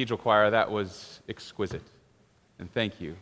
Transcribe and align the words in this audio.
Cathedral 0.00 0.18
Choir, 0.18 0.48
that 0.48 0.70
was 0.70 1.20
exquisite. 1.28 1.82
And 2.58 2.72
thank 2.72 3.02
you. 3.02 3.16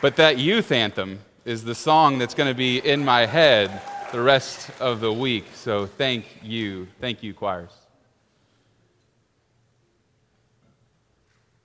But 0.00 0.14
that 0.14 0.38
youth 0.38 0.70
anthem 0.70 1.18
is 1.44 1.64
the 1.64 1.74
song 1.74 2.20
that's 2.20 2.34
going 2.34 2.48
to 2.48 2.56
be 2.56 2.78
in 2.78 3.04
my 3.04 3.26
head 3.26 3.82
the 4.12 4.20
rest 4.20 4.70
of 4.78 5.00
the 5.00 5.12
week. 5.12 5.46
So 5.52 5.86
thank 5.86 6.26
you. 6.44 6.86
Thank 7.00 7.24
you, 7.24 7.34
choirs. 7.34 7.72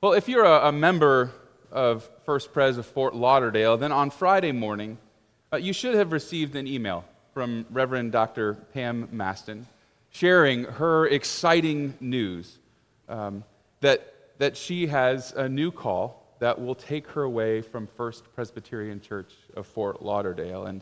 Well, 0.02 0.14
if 0.14 0.28
you're 0.28 0.44
a, 0.44 0.70
a 0.70 0.72
member 0.72 1.30
of 1.72 2.10
First 2.26 2.52
Pres 2.52 2.80
of 2.80 2.88
Fort 2.88 3.14
Lauderdale, 3.14 3.78
then 3.78 3.92
on 3.92 4.10
Friday 4.10 4.52
morning, 4.52 4.98
uh, 5.54 5.58
you 5.58 5.72
should 5.72 5.94
have 5.94 6.12
received 6.12 6.56
an 6.56 6.66
email 6.66 7.06
from 7.36 7.68
Reverend 7.70 8.12
Dr. 8.12 8.56
Pam 8.74 9.08
Maston 9.12 9.68
sharing 10.14 10.64
her 10.64 11.08
exciting 11.08 11.96
news 12.00 12.60
um, 13.10 13.44
that, 13.82 14.14
that 14.38 14.56
she 14.56 14.88
has 14.88 15.32
a 15.34 15.50
new 15.50 15.72
call 15.72 16.36
that 16.40 16.60
will 16.60 16.76
take 16.76 17.08
her 17.08 17.24
away 17.24 17.62
from 17.62 17.88
First 17.98 18.24
Presbyterian 18.36 19.02
Church 19.02 19.34
of 19.56 19.66
Fort 19.66 20.04
Lauderdale. 20.04 20.66
And, 20.66 20.82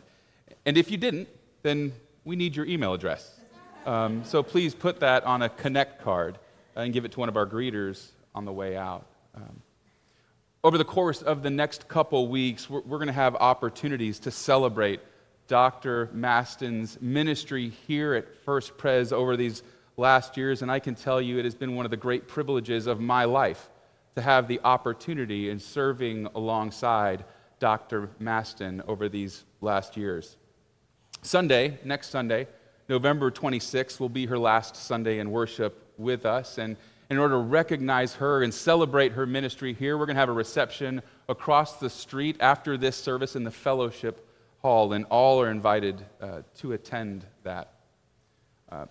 and 0.66 0.76
if 0.76 0.90
you 0.90 0.98
didn't, 0.98 1.28
then 1.62 1.92
we 2.24 2.36
need 2.36 2.54
your 2.54 2.66
email 2.66 2.92
address. 2.92 3.40
Um, 3.86 4.22
so 4.24 4.42
please 4.42 4.74
put 4.74 5.00
that 5.00 5.24
on 5.24 5.42
a 5.42 5.48
connect 5.48 6.02
card 6.02 6.38
and 6.76 6.92
give 6.92 7.04
it 7.04 7.12
to 7.12 7.20
one 7.20 7.28
of 7.28 7.36
our 7.36 7.46
greeters 7.46 8.10
on 8.34 8.44
the 8.44 8.52
way 8.52 8.76
out. 8.76 9.06
Um, 9.34 9.62
over 10.62 10.76
the 10.76 10.84
course 10.84 11.22
of 11.22 11.42
the 11.42 11.50
next 11.50 11.88
couple 11.88 12.28
weeks, 12.28 12.68
we're, 12.68 12.80
we're 12.82 12.98
going 12.98 13.08
to 13.08 13.12
have 13.14 13.34
opportunities 13.36 14.18
to 14.20 14.30
celebrate 14.30 15.00
Dr. 15.48 16.08
Maston's 16.12 17.00
ministry 17.00 17.70
here 17.86 18.14
at 18.14 18.34
First 18.44 18.76
Pres 18.78 19.12
over 19.12 19.36
these 19.36 19.62
last 19.96 20.36
years, 20.36 20.62
and 20.62 20.70
I 20.70 20.78
can 20.78 20.94
tell 20.94 21.20
you 21.20 21.38
it 21.38 21.44
has 21.44 21.54
been 21.54 21.74
one 21.74 21.84
of 21.84 21.90
the 21.90 21.96
great 21.96 22.28
privileges 22.28 22.86
of 22.86 23.00
my 23.00 23.24
life 23.24 23.68
to 24.14 24.22
have 24.22 24.48
the 24.48 24.60
opportunity 24.64 25.50
in 25.50 25.58
serving 25.58 26.26
alongside 26.34 27.24
Dr. 27.58 28.10
Maston 28.18 28.82
over 28.86 29.08
these 29.08 29.44
last 29.60 29.96
years. 29.96 30.36
Sunday, 31.22 31.78
next 31.84 32.08
Sunday, 32.08 32.48
November 32.88 33.30
26th, 33.30 34.00
will 34.00 34.08
be 34.08 34.26
her 34.26 34.38
last 34.38 34.74
Sunday 34.74 35.18
in 35.18 35.30
worship 35.30 35.92
with 35.96 36.26
us. 36.26 36.58
And 36.58 36.76
in 37.10 37.18
order 37.18 37.34
to 37.34 37.40
recognize 37.40 38.14
her 38.14 38.42
and 38.42 38.52
celebrate 38.52 39.12
her 39.12 39.26
ministry 39.26 39.74
here, 39.74 39.96
we're 39.96 40.06
going 40.06 40.16
to 40.16 40.20
have 40.20 40.28
a 40.28 40.32
reception 40.32 41.02
across 41.28 41.76
the 41.76 41.88
street 41.88 42.36
after 42.40 42.76
this 42.76 42.96
service 42.96 43.36
in 43.36 43.44
the 43.44 43.50
fellowship 43.50 44.26
hall, 44.62 44.92
and 44.92 45.04
all 45.06 45.40
are 45.40 45.50
invited 45.50 46.04
uh, 46.20 46.42
to 46.58 46.72
attend 46.72 47.26
that. 47.42 47.72
Uh, 48.70 48.86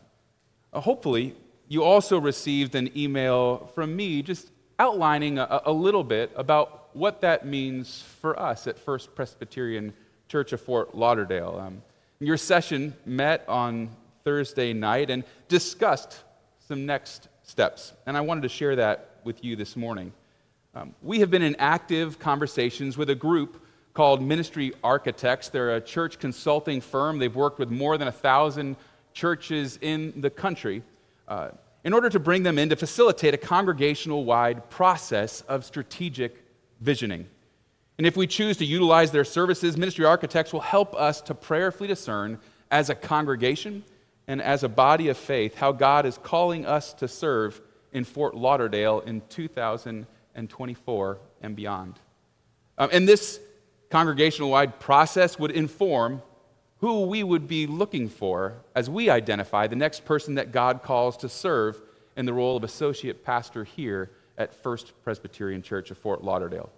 hopefully, 0.74 1.36
you 1.68 1.84
also 1.84 2.20
received 2.20 2.76
an 2.76 2.96
email 2.98 3.72
from 3.74 3.96
me 3.96 4.22
just 4.22 4.52
outlining 4.78 5.40
a, 5.40 5.62
a, 5.66 5.72
little 5.72 6.04
bit 6.04 6.32
about 6.36 6.94
what 6.94 7.22
that 7.22 7.46
means 7.46 8.04
for 8.20 8.38
us 8.38 8.68
at 8.68 8.78
First 8.78 9.16
Presbyterian 9.16 9.94
Church 10.28 10.52
of 10.52 10.60
Fort 10.60 10.96
Lauderdale. 10.96 11.62
Um, 11.66 11.82
your 12.20 12.38
session 12.38 12.94
met 13.06 13.46
on 13.48 13.90
Thursday 14.24 14.74
night 14.74 15.10
and 15.10 15.24
discussed 15.48 16.24
some 16.68 16.86
next 16.86 17.30
steps, 17.44 17.94
and 18.06 18.18
I 18.18 18.22
wanted 18.22 18.42
to 18.42 18.50
share 18.50 18.76
that 18.76 19.22
with 19.24 19.44
you 19.44 19.56
this 19.56 19.76
morning. 19.76 20.12
Um, 20.74 20.96
we 21.02 21.20
have 21.20 21.30
been 21.30 21.42
in 21.42 21.56
active 21.58 22.20
conversations 22.20 22.98
with 22.98 23.10
a 23.10 23.16
group 23.16 23.64
called 23.94 24.22
Ministry 24.22 24.74
Architects. 24.84 25.50
They're 25.50 25.76
a 25.76 25.82
church 25.82 26.20
consulting 26.20 26.82
firm. 26.82 27.20
They've 27.20 27.36
worked 27.36 27.60
with 27.60 27.70
more 27.70 27.98
than 27.98 28.08
a 28.08 28.12
thousand 28.12 28.78
churches 29.14 29.78
in 29.82 30.22
the 30.22 30.30
country. 30.30 30.84
Uh, 31.28 31.50
in 31.84 31.94
order 31.94 32.10
to 32.10 32.20
bring 32.20 32.44
them 32.44 32.58
in 32.60 32.70
to 32.70 32.76
facilitate 32.76 33.34
a 33.34 33.38
congregational 33.38 34.24
wide 34.24 34.70
process 34.70 35.42
of 35.42 35.66
strategic 35.66 36.46
visioning. 36.80 37.28
And 37.98 38.08
if 38.08 38.16
we 38.16 38.28
choose 38.28 38.58
to 38.58 38.66
utilize 38.66 39.12
their 39.12 39.26
services, 39.26 39.78
ministry 39.78 40.06
architects 40.06 40.54
will 40.54 40.62
help 40.62 40.96
us 40.96 41.22
to 41.22 41.34
prayerfully 41.36 41.88
discern 41.88 42.40
as 42.70 42.90
a 42.90 42.96
congregation 42.96 43.84
and 44.28 44.42
as 44.42 44.64
a 44.64 44.70
body 44.70 45.10
of 45.10 45.18
faith 45.18 45.56
how 45.56 45.72
God 45.72 46.06
is 46.06 46.18
calling 46.18 46.66
us 46.66 46.94
to 46.94 47.08
serve 47.08 47.62
in 47.92 48.04
Fort 48.04 48.36
Lauderdale 48.36 49.02
in 49.02 49.22
2024 49.30 51.20
and 51.42 51.56
beyond. 51.56 52.00
Um, 52.78 52.90
and 52.92 53.08
this 53.08 53.40
congregational 53.92 54.50
wide 54.50 54.80
process 54.80 55.38
would 55.38 55.52
inform 55.52 56.22
who 56.80 57.04
we 57.04 57.24
would 57.24 57.48
be 57.48 57.68
looking 57.68 58.10
for 58.10 58.56
as 58.74 58.90
we 58.90 59.10
identify 59.10 59.68
the 59.68 59.76
next 59.76 60.04
person 60.04 60.36
that 60.36 60.52
God 60.52 60.82
calls 60.82 61.16
to 61.18 61.30
serve 61.30 61.80
in 62.16 62.26
the 62.26 62.34
role 62.34 62.58
of 62.58 62.64
associate 62.64 63.24
pastor 63.24 63.64
here 63.64 64.10
at 64.38 64.56
First 64.56 64.94
Presbyterian 65.04 65.62
Church 65.62 65.92
of 65.92 65.98
Fort 65.98 66.24
Lauderdale. 66.24 66.72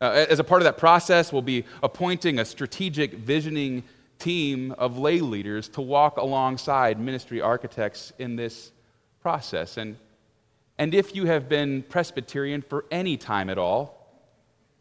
Uh, 0.00 0.26
as 0.28 0.40
a 0.40 0.44
part 0.44 0.60
of 0.60 0.64
that 0.64 0.76
process, 0.76 1.32
we'll 1.32 1.42
be 1.42 1.64
appointing 1.82 2.40
a 2.40 2.44
strategic 2.44 3.14
visioning 3.14 3.84
team 4.18 4.72
of 4.72 4.98
lay 4.98 5.20
leaders 5.20 5.68
to 5.68 5.80
walk 5.80 6.16
alongside 6.16 6.98
ministry 6.98 7.40
architects 7.40 8.12
in 8.18 8.36
this 8.36 8.72
process. 9.22 9.76
And, 9.76 9.96
and 10.78 10.94
if 10.94 11.14
you 11.14 11.26
have 11.26 11.48
been 11.48 11.82
Presbyterian 11.82 12.62
for 12.62 12.84
any 12.90 13.16
time 13.16 13.48
at 13.50 13.58
all, 13.58 14.04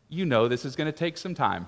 you 0.10 0.26
know 0.26 0.48
this 0.48 0.66
is 0.66 0.76
going 0.76 0.92
to 0.92 0.98
take 0.98 1.18
some 1.18 1.36
time. 1.36 1.68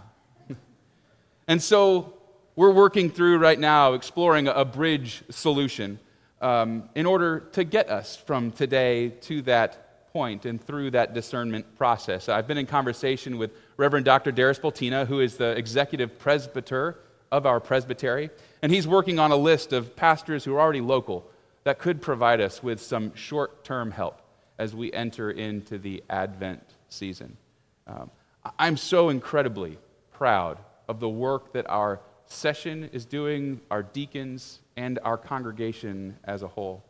And 1.48 1.62
so 1.62 2.14
we're 2.56 2.72
working 2.72 3.10
through 3.10 3.38
right 3.38 3.60
now 3.60 3.94
exploring 3.94 4.48
a 4.48 4.64
bridge 4.64 5.24
solution 5.30 6.00
um, 6.42 6.90
in 6.96 7.06
order 7.06 7.42
to 7.52 7.64
get 7.64 7.90
us 7.90 8.16
from 8.16 8.52
today 8.52 9.10
to 9.10 9.42
that 9.44 10.12
point 10.14 10.46
and 10.46 10.64
through 10.66 10.92
that 10.92 11.14
discernment 11.14 11.76
process. 11.76 12.30
I've 12.30 12.48
been 12.48 12.58
in 12.58 12.66
conversation 12.66 13.38
with 13.38 13.52
Reverend 13.76 14.06
Dr. 14.06 14.32
Darius 14.32 14.60
Boltina, 14.60 15.06
who 15.06 15.20
is 15.20 15.36
the 15.36 15.52
executive 15.58 16.18
presbyter 16.18 16.98
of 17.32 17.46
our 17.46 17.60
presbytery, 17.60 18.30
and 18.62 18.72
he's 18.72 18.88
working 18.88 19.20
on 19.20 19.32
a 19.32 19.36
list 19.36 19.74
of 19.74 19.96
pastors 19.96 20.46
who 20.46 20.56
are 20.56 20.62
already 20.62 20.82
local 20.82 21.30
that 21.66 21.80
could 21.80 22.02
provide 22.02 22.40
us 22.40 22.64
with 22.64 22.82
some 22.82 23.14
short 23.16 23.66
term 23.66 23.92
help 23.92 24.22
as 24.58 24.74
we 24.74 24.94
enter 24.94 25.32
into 25.32 25.78
the 25.78 26.02
Advent 26.10 26.64
season. 26.88 27.36
Um, 27.86 28.10
I'm 28.58 28.78
so 28.78 29.10
incredibly 29.10 29.78
proud 30.14 30.60
of 30.88 31.00
the 31.00 31.10
work 31.10 31.54
that 31.54 31.70
our 31.70 32.00
session 32.28 32.90
is 32.94 33.06
doing, 33.06 33.62
our 33.70 33.84
deacons, 33.84 34.60
and 34.76 35.00
our 35.04 35.18
congregation 35.18 36.18
as 36.24 36.44
a 36.44 36.48
whole. 36.48 36.84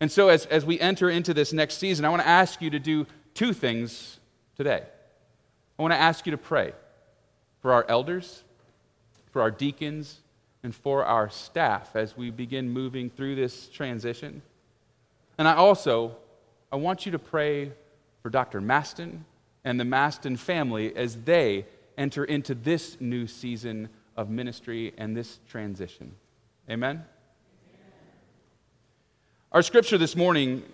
And 0.00 0.10
so, 0.10 0.28
as, 0.28 0.46
as 0.46 0.64
we 0.64 0.80
enter 0.80 1.08
into 1.08 1.32
this 1.32 1.52
next 1.52 1.78
season, 1.78 2.04
I 2.04 2.08
want 2.08 2.22
to 2.22 2.28
ask 2.28 2.60
you 2.60 2.70
to 2.70 2.78
do 2.78 3.06
two 3.34 3.52
things 3.52 4.18
today. 4.56 4.82
I 5.78 5.82
want 5.82 5.92
to 5.92 5.98
ask 5.98 6.26
you 6.26 6.32
to 6.32 6.38
pray 6.38 6.72
for 7.60 7.72
our 7.72 7.84
elders, 7.88 8.42
for 9.30 9.42
our 9.42 9.50
deacons, 9.50 10.20
and 10.62 10.74
for 10.74 11.04
our 11.04 11.28
staff 11.30 11.94
as 11.94 12.16
we 12.16 12.30
begin 12.30 12.70
moving 12.70 13.10
through 13.10 13.36
this 13.36 13.68
transition. 13.68 14.42
And 15.38 15.46
I 15.46 15.54
also 15.54 16.16
I 16.74 16.76
want 16.76 17.06
you 17.06 17.12
to 17.12 17.20
pray 17.20 17.70
for 18.20 18.30
Dr. 18.30 18.60
Maston 18.60 19.24
and 19.62 19.78
the 19.78 19.84
Maston 19.84 20.36
family 20.36 20.94
as 20.96 21.16
they 21.18 21.66
enter 21.96 22.24
into 22.24 22.54
this 22.54 23.00
new 23.00 23.26
season 23.26 23.88
of 24.16 24.30
ministry 24.30 24.92
and 24.96 25.16
this 25.16 25.40
transition. 25.48 26.14
Amen? 26.70 27.04
Our 29.52 29.62
scripture 29.62 29.98
this 29.98 30.16
morning 30.16 30.64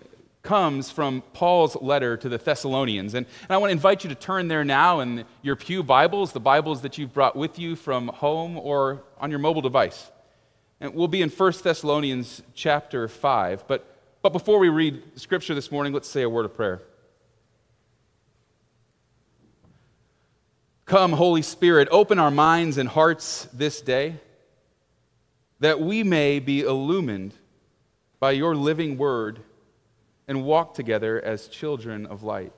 comes 0.43 0.89
from 0.89 1.21
Paul's 1.33 1.75
letter 1.81 2.17
to 2.17 2.29
the 2.29 2.37
Thessalonians. 2.37 3.13
And, 3.13 3.27
and, 3.43 3.51
I 3.51 3.57
want 3.57 3.69
to 3.69 3.73
invite 3.73 4.03
you 4.03 4.09
to 4.09 4.15
turn 4.15 4.47
there 4.47 4.63
now 4.63 5.01
in 5.01 5.25
your 5.43 5.55
Pew 5.55 5.83
Bibles, 5.83 6.31
the 6.31 6.39
Bibles 6.39 6.81
that 6.81 6.97
you've 6.97 7.13
brought 7.13 7.35
with 7.35 7.59
you 7.59 7.75
from 7.75 8.07
home 8.07 8.57
or 8.57 9.03
on 9.19 9.29
your 9.29 9.39
mobile 9.39 9.61
device. 9.61 10.09
And 10.79 10.95
we'll 10.95 11.07
be 11.07 11.21
in 11.21 11.29
1 11.29 11.53
Thessalonians 11.63 12.41
chapter 12.55 13.07
5. 13.07 13.67
But, 13.67 13.85
but 14.23 14.33
before 14.33 14.57
we 14.57 14.69
read 14.69 15.03
scripture 15.15 15.53
this 15.53 15.71
morning, 15.71 15.93
let's 15.93 16.09
say 16.09 16.23
a 16.23 16.29
word 16.29 16.45
of 16.45 16.55
prayer. 16.55 16.81
Come, 20.91 21.13
Holy 21.13 21.41
Spirit, 21.41 21.87
open 21.89 22.19
our 22.19 22.31
minds 22.31 22.77
and 22.77 22.89
hearts 22.89 23.47
this 23.53 23.79
day 23.79 24.17
that 25.61 25.79
we 25.79 26.03
may 26.03 26.39
be 26.39 26.63
illumined 26.63 27.33
by 28.19 28.31
your 28.31 28.57
living 28.57 28.97
word 28.97 29.39
and 30.27 30.43
walk 30.43 30.73
together 30.73 31.21
as 31.23 31.47
children 31.47 32.05
of 32.05 32.23
light. 32.23 32.51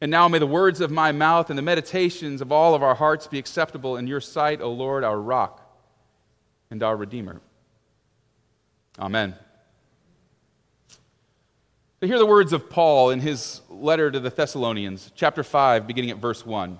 And 0.00 0.12
now 0.12 0.28
may 0.28 0.38
the 0.38 0.46
words 0.46 0.80
of 0.80 0.92
my 0.92 1.10
mouth 1.10 1.50
and 1.50 1.58
the 1.58 1.62
meditations 1.62 2.40
of 2.40 2.52
all 2.52 2.76
of 2.76 2.84
our 2.84 2.94
hearts 2.94 3.26
be 3.26 3.40
acceptable 3.40 3.96
in 3.96 4.06
your 4.06 4.20
sight, 4.20 4.60
O 4.60 4.70
Lord, 4.70 5.02
our 5.02 5.20
rock 5.20 5.76
and 6.70 6.84
our 6.84 6.96
Redeemer. 6.96 7.40
Amen. 8.96 9.34
So 12.00 12.06
hear 12.06 12.18
the 12.18 12.24
words 12.24 12.54
of 12.54 12.70
Paul 12.70 13.10
in 13.10 13.20
his 13.20 13.60
letter 13.68 14.10
to 14.10 14.18
the 14.18 14.30
Thessalonians, 14.30 15.12
chapter 15.14 15.42
5, 15.42 15.86
beginning 15.86 16.10
at 16.10 16.16
verse 16.16 16.46
1. 16.46 16.78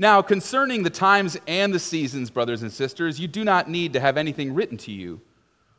Now, 0.00 0.20
concerning 0.20 0.82
the 0.82 0.90
times 0.90 1.38
and 1.46 1.72
the 1.72 1.78
seasons, 1.78 2.28
brothers 2.28 2.62
and 2.62 2.72
sisters, 2.72 3.20
you 3.20 3.28
do 3.28 3.44
not 3.44 3.70
need 3.70 3.92
to 3.92 4.00
have 4.00 4.16
anything 4.16 4.52
written 4.52 4.76
to 4.78 4.90
you. 4.90 5.20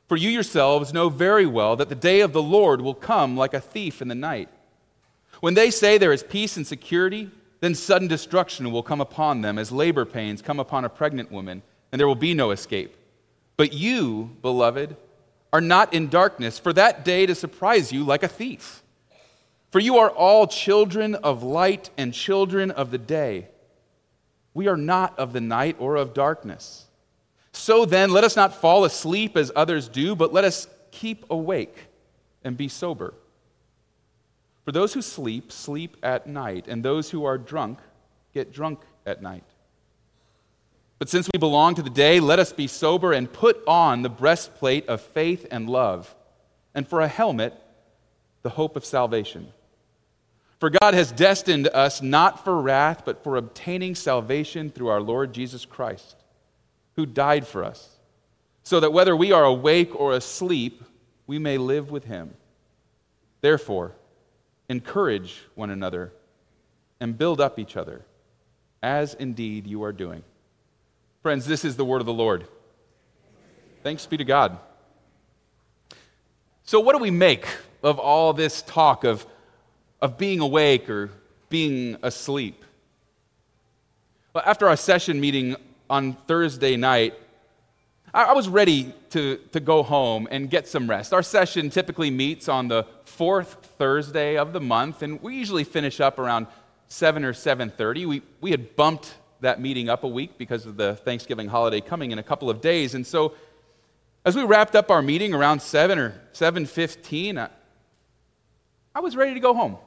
For 0.08 0.16
you 0.16 0.30
yourselves 0.30 0.94
know 0.94 1.10
very 1.10 1.46
well 1.46 1.76
that 1.76 1.90
the 1.90 1.94
day 1.96 2.22
of 2.22 2.32
the 2.32 2.42
Lord 2.42 2.80
will 2.80 2.94
come 2.94 3.36
like 3.36 3.54
a 3.54 3.60
thief 3.60 4.02
in 4.02 4.08
the 4.08 4.16
night. 4.16 4.48
When 5.42 5.56
they 5.56 5.70
say 5.70 5.98
there 5.98 6.14
is 6.14 6.24
peace 6.24 6.56
and 6.56 6.66
security, 6.66 7.30
then 7.60 7.76
sudden 7.76 8.08
destruction 8.08 8.72
will 8.72 8.82
come 8.82 9.02
upon 9.02 9.42
them 9.42 9.60
as 9.60 9.74
labor 9.74 10.06
pains 10.06 10.42
come 10.42 10.62
upon 10.62 10.86
a 10.86 10.90
pregnant 10.90 11.34
woman, 11.34 11.64
and 11.92 12.00
there 12.00 12.08
will 12.08 12.16
be 12.16 12.34
no 12.34 12.52
escape. 12.52 12.96
But 13.58 13.74
you, 13.74 14.38
beloved, 14.42 14.96
are 15.52 15.62
not 15.62 15.94
in 15.94 16.10
darkness 16.10 16.60
for 16.60 16.74
that 16.74 17.04
day 17.04 17.26
to 17.26 17.36
surprise 17.36 17.92
you 17.92 18.04
like 18.04 18.24
a 18.24 18.28
thief. 18.28 18.84
For 19.72 19.80
you 19.80 19.98
are 19.98 20.10
all 20.10 20.48
children 20.48 21.16
of 21.16 21.44
light 21.44 21.90
and 21.98 22.14
children 22.14 22.72
of 22.72 22.92
the 22.92 22.98
day. 22.98 23.48
We 24.54 24.68
are 24.68 24.78
not 24.78 25.18
of 25.20 25.34
the 25.34 25.42
night 25.42 25.76
or 25.80 25.96
of 25.96 26.14
darkness. 26.14 26.86
So 27.52 27.86
then, 27.86 28.12
let 28.12 28.24
us 28.24 28.36
not 28.36 28.56
fall 28.56 28.84
asleep 28.86 29.36
as 29.36 29.52
others 29.56 29.88
do, 29.88 30.16
but 30.16 30.34
let 30.34 30.44
us 30.44 30.68
keep 30.92 31.26
awake 31.30 31.76
and 32.44 32.56
be 32.56 32.68
sober. 32.68 33.14
For 34.66 34.72
those 34.72 34.94
who 34.94 35.02
sleep, 35.02 35.52
sleep 35.52 35.98
at 36.04 36.28
night, 36.28 36.68
and 36.68 36.84
those 36.84 37.10
who 37.10 37.26
are 37.26 37.38
drunk, 37.38 37.80
get 38.34 38.54
drunk 38.54 38.80
at 39.06 39.22
night. 39.22 39.44
But 41.00 41.10
since 41.10 41.30
we 41.34 41.40
belong 41.40 41.76
to 41.76 41.82
the 41.82 41.90
day, 41.90 42.20
let 42.20 42.40
us 42.40 42.52
be 42.52 42.68
sober 42.68 43.14
and 43.14 43.32
put 43.32 43.64
on 43.66 44.02
the 44.02 44.10
breastplate 44.10 44.88
of 44.90 45.00
faith 45.00 45.48
and 45.50 45.70
love, 45.70 46.14
and 46.76 46.86
for 46.86 47.00
a 47.00 47.08
helmet, 47.08 47.54
the 48.44 48.50
hope 48.50 48.76
of 48.76 48.84
salvation. 48.84 49.52
For 50.60 50.70
God 50.70 50.94
has 50.94 51.14
destined 51.14 51.70
us 51.70 52.02
not 52.02 52.44
for 52.44 52.62
wrath, 52.62 53.04
but 53.06 53.24
for 53.24 53.38
obtaining 53.38 53.96
salvation 53.96 54.70
through 54.70 54.90
our 54.90 55.00
Lord 55.00 55.32
Jesus 55.34 55.64
Christ, 55.64 56.18
who 56.98 57.06
died 57.06 57.48
for 57.48 57.64
us, 57.64 57.96
so 58.64 58.82
that 58.82 58.92
whether 58.92 59.16
we 59.16 59.32
are 59.32 59.46
awake 59.46 59.98
or 59.98 60.12
asleep, 60.12 60.84
we 61.28 61.40
may 61.40 61.58
live 61.58 61.92
with 61.92 62.04
him. 62.04 62.34
Therefore, 63.40 63.94
encourage 64.68 65.44
one 65.56 65.70
another 65.70 66.12
and 67.00 67.18
build 67.18 67.40
up 67.40 67.58
each 67.58 67.78
other, 67.78 68.02
as 68.84 69.14
indeed 69.14 69.66
you 69.66 69.84
are 69.84 69.94
doing. 69.94 70.24
Friends, 71.22 71.46
this 71.46 71.66
is 71.66 71.76
the 71.76 71.86
word 71.86 72.02
of 72.02 72.06
the 72.06 72.14
Lord. 72.14 72.48
Thanks 73.84 74.06
be 74.06 74.18
to 74.18 74.24
God. 74.24 74.58
So, 76.64 76.80
what 76.80 76.94
do 76.94 77.00
we 77.00 77.12
make 77.12 77.46
of 77.82 77.98
all 78.00 78.34
this 78.34 78.62
talk 78.62 79.04
of 79.04 79.26
of 80.02 80.18
being 80.18 80.40
awake 80.40 80.90
or 80.90 81.10
being 81.50 81.98
asleep. 82.04 82.64
Well, 84.34 84.44
after 84.46 84.68
our 84.68 84.78
session 84.78 85.20
meeting 85.20 85.56
on 85.90 86.14
Thursday 86.28 86.78
night, 86.78 87.16
I 88.14 88.34
was 88.34 88.48
ready 88.48 88.94
to, 89.12 89.38
to 89.52 89.60
go 89.60 89.84
home 89.84 90.28
and 90.32 90.50
get 90.50 90.68
some 90.68 90.90
rest. 90.90 91.14
Our 91.14 91.22
session 91.22 91.70
typically 91.70 92.10
meets 92.10 92.50
on 92.50 92.68
the 92.68 92.88
fourth 93.06 93.74
Thursday 93.78 94.36
of 94.36 94.52
the 94.52 94.60
month, 94.60 95.04
and 95.04 95.22
we 95.22 95.36
usually 95.36 95.64
finish 95.64 96.00
up 96.00 96.18
around 96.18 96.48
7 96.88 97.24
or 97.24 97.34
7.30. 97.34 98.08
We, 98.08 98.22
we 98.42 98.52
had 98.52 98.76
bumped 98.76 99.14
that 99.42 99.62
meeting 99.62 99.90
up 99.90 100.04
a 100.04 100.08
week 100.08 100.38
because 100.38 100.66
of 100.66 100.78
the 100.78 100.96
Thanksgiving 100.96 101.48
holiday 101.48 101.82
coming 101.82 102.12
in 102.12 102.20
a 102.20 102.24
couple 102.24 102.50
of 102.50 102.62
days. 102.62 102.96
And 102.96 103.06
so 103.06 103.34
as 104.26 104.36
we 104.36 104.44
wrapped 104.44 104.76
up 104.76 104.92
our 104.92 105.02
meeting 105.02 105.34
around 105.34 105.62
7 105.62 105.98
or 105.98 106.22
7.15, 106.34 107.38
I, 107.38 107.50
I 108.94 109.00
was 109.00 109.16
ready 109.16 109.34
to 109.34 109.40
go 109.40 109.54
home. 109.54 109.78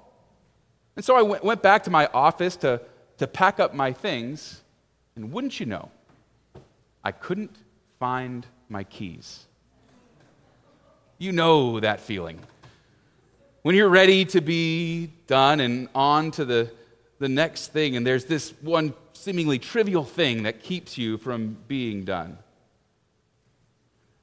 And 0.96 1.04
so 1.04 1.16
I 1.16 1.22
went, 1.22 1.44
went 1.44 1.62
back 1.62 1.84
to 1.84 1.90
my 1.90 2.06
office 2.06 2.56
to, 2.56 2.80
to 3.18 3.26
pack 3.26 3.60
up 3.60 3.74
my 3.74 3.92
things, 3.92 4.62
and 5.16 5.32
wouldn't 5.32 5.60
you 5.60 5.66
know, 5.66 5.90
I 7.04 7.12
couldn't 7.12 7.54
find 7.98 8.46
my 8.68 8.84
keys. 8.84 9.46
You 11.18 11.32
know 11.32 11.80
that 11.80 12.00
feeling. 12.00 12.40
When 13.62 13.76
you're 13.76 13.88
ready 13.88 14.24
to 14.26 14.40
be 14.40 15.10
done 15.26 15.60
and 15.60 15.88
on 15.94 16.32
to 16.32 16.44
the, 16.44 16.70
the 17.22 17.28
next 17.28 17.68
thing, 17.68 17.94
and 17.94 18.04
there's 18.04 18.24
this 18.24 18.52
one 18.62 18.94
seemingly 19.12 19.56
trivial 19.56 20.02
thing 20.02 20.42
that 20.42 20.60
keeps 20.60 20.98
you 20.98 21.16
from 21.18 21.56
being 21.68 22.04
done. 22.04 22.36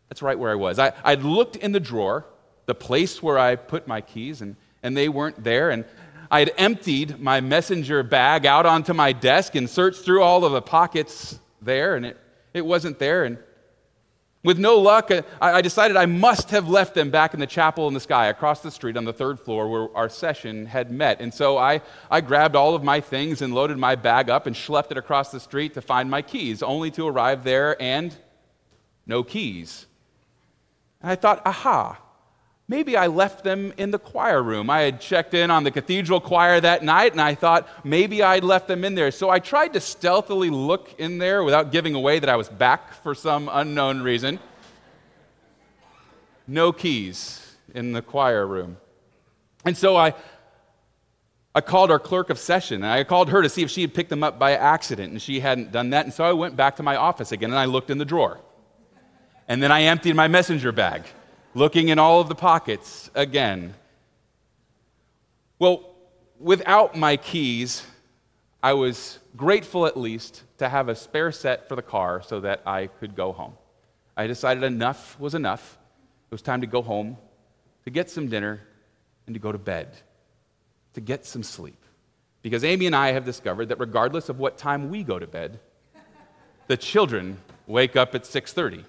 That's 0.10 0.22
right 0.22 0.38
where 0.38 0.51
I 0.51 0.56
was. 0.56 0.80
I, 0.80 0.92
I'd 1.06 1.24
looked 1.24 1.56
in 1.56 1.72
the 1.72 1.80
drawer, 1.80 2.25
the 2.66 2.75
place 2.75 3.24
where 3.24 3.40
I 3.40 3.56
put 3.56 3.88
my 3.88 4.01
keys, 4.01 4.42
and, 4.42 4.57
and 4.84 4.98
they 4.98 5.07
weren't 5.07 5.42
there. 5.46 5.69
And 5.69 5.86
I 6.30 6.40
had 6.40 6.51
emptied 6.57 7.22
my 7.22 7.40
messenger 7.40 8.04
bag 8.04 8.46
out 8.46 8.66
onto 8.66 8.94
my 8.94 9.13
desk 9.13 9.56
and 9.56 9.69
searched 9.69 10.04
through 10.04 10.22
all 10.22 10.44
of 10.44 10.51
the 10.51 10.62
pockets 10.62 11.40
there, 11.62 11.96
and 11.96 12.06
it, 12.06 12.18
it 12.54 12.66
wasn't 12.66 13.00
there. 13.00 13.24
And 13.24 13.38
with 14.44 14.57
no 14.57 14.77
luck, 14.77 15.12
uh, 15.12 15.21
I, 15.41 15.62
decided 15.62 15.97
I 15.97 16.06
must 16.06 16.51
have 16.51 16.69
left 16.69 16.94
them 16.95 17.09
back 17.09 17.33
in 17.33 17.41
the 17.41 17.47
chapel 17.47 17.88
in 17.89 17.94
the 17.94 18.00
sky 18.00 18.27
across 18.27 18.62
the 18.62 18.71
street 18.71 18.95
on 18.95 19.03
the 19.03 19.12
third 19.12 19.39
floor 19.39 19.68
where 19.68 19.95
our 19.97 20.07
session 20.07 20.65
had 20.65 20.91
met. 20.91 21.19
And 21.19 21.33
so 21.33 21.57
I, 21.57 21.81
I 22.09 22.21
grabbed 22.21 22.56
all 22.56 22.74
of 22.74 22.83
my 22.83 23.01
things 23.01 23.41
and 23.41 23.53
loaded 23.53 23.77
my 23.77 23.95
bag 23.95 24.30
up 24.30 24.47
and 24.47 24.56
schlepped 24.56 24.91
it 24.91 24.97
across 24.97 25.31
the 25.31 25.41
street 25.41 25.74
to 25.74 25.81
find 25.81 26.09
my 26.09 26.21
keys, 26.21 26.63
only 26.63 26.89
to 26.91 27.06
arrive 27.07 27.44
there 27.44 27.81
and 27.81 28.15
no 29.06 29.24
keys. 29.24 29.88
And 31.01 31.12
I 31.12 31.15
thought, 31.15 31.41
aha, 31.45 32.01
maybe 32.69 32.95
I 32.95 33.07
left 33.07 33.44
them 33.44 33.74
in 33.77 33.92
the 33.92 34.00
choir 34.00 34.42
room. 34.42 34.69
I 34.69 34.81
had 34.81 35.01
checked 35.01 35.33
in 35.33 35.51
on 35.51 35.63
the 35.63 35.71
cathedral 35.71 36.21
choir 36.21 36.62
that 36.62 36.83
night, 36.83 37.12
and 37.12 37.19
I 37.19 37.36
thought 37.36 37.68
maybe 37.83 38.24
I'd 38.24 38.44
left 38.44 38.68
them 38.68 38.86
in 38.86 38.95
there. 38.95 39.12
So 39.12 39.30
I 39.30 39.39
tried 39.39 39.74
to 39.74 39.81
stealthily 39.81 40.51
look 40.51 40.98
in 41.00 41.18
there 41.18 41.44
without 41.44 41.71
giving 41.71 41.95
away 41.95 42.19
that 42.19 42.30
I 42.30 42.38
was 42.38 42.48
back 42.48 42.94
for 42.94 43.13
some 43.16 43.50
unknown 43.51 44.01
reason. 44.01 44.39
No 46.48 46.71
keys 46.71 47.56
in 47.74 47.92
the 47.92 48.01
choir 48.01 48.45
room. 48.45 48.77
And 49.65 49.75
so 49.75 49.98
I, 49.98 50.13
I 51.54 51.62
called 51.62 51.92
our 51.92 52.00
clerk 52.00 52.30
of 52.30 52.38
session, 52.38 52.83
and 52.83 52.92
I 52.92 53.04
called 53.04 53.30
her 53.30 53.42
to 53.42 53.50
see 53.50 53.63
if 53.63 53.72
she 53.72 53.81
had 53.81 53.95
picked 53.95 54.12
them 54.12 54.24
up 54.24 54.38
by 54.38 54.54
accident, 54.54 55.12
and 55.12 55.22
she 55.22 55.39
hadn't 55.39 55.72
done 55.72 55.89
that. 55.89 56.06
And 56.06 56.13
so 56.13 56.24
I 56.24 56.33
went 56.33 56.56
back 56.56 56.75
to 56.75 56.83
my 56.83 56.95
office 56.95 57.31
again, 57.31 57.50
and 57.50 57.60
I 57.60 57.65
looked 57.65 57.89
in 57.89 57.98
the 57.98 58.05
drawer. 58.05 58.39
And 59.48 59.62
then 59.63 59.72
I 59.72 59.82
emptied 59.84 60.15
my 60.15 60.27
messenger 60.27 60.72
bag 60.72 61.05
looking 61.53 61.89
in 61.89 62.00
all 62.00 62.22
of 62.22 62.29
the 62.29 62.36
pockets 62.36 63.10
again. 63.15 63.74
Well, 65.58 65.96
without 66.39 66.96
my 66.96 67.18
keys, 67.18 67.86
I 68.62 68.74
was 68.74 69.20
grateful 69.36 69.86
at 69.86 69.98
least 69.98 70.44
to 70.58 70.70
have 70.70 70.89
a 70.89 70.96
spare 70.96 71.32
set 71.32 71.68
for 71.68 71.75
the 71.75 71.82
car 71.82 72.22
so 72.22 72.41
that 72.41 72.62
I 72.65 72.88
could 72.88 73.15
go 73.15 73.32
home. 73.32 73.53
I 74.15 74.27
decided 74.27 74.63
enough 74.63 75.20
was 75.20 75.34
enough. 75.34 75.77
It 76.29 76.34
was 76.34 76.41
time 76.41 76.62
to 76.62 76.68
go 76.68 76.82
home, 76.82 77.18
to 77.86 77.89
get 77.89 78.10
some 78.10 78.27
dinner, 78.27 78.62
and 79.25 79.34
to 79.34 79.39
go 79.39 79.51
to 79.51 79.58
bed, 79.58 79.98
to 80.94 81.01
get 81.01 81.25
some 81.25 81.44
sleep. 81.44 81.77
Because 82.41 82.63
Amy 82.63 82.86
and 82.86 82.96
I 82.96 83.12
have 83.12 83.25
discovered 83.25 83.70
that 83.70 83.79
regardless 83.79 84.29
of 84.29 84.39
what 84.39 84.58
time 84.58 84.89
we 84.89 85.03
go 85.03 85.20
to 85.20 85.27
bed, 85.27 85.60
the 86.68 86.77
children 86.77 87.39
wake 87.68 87.96
up 87.96 88.13
at 88.13 88.24
6:30 88.25 88.86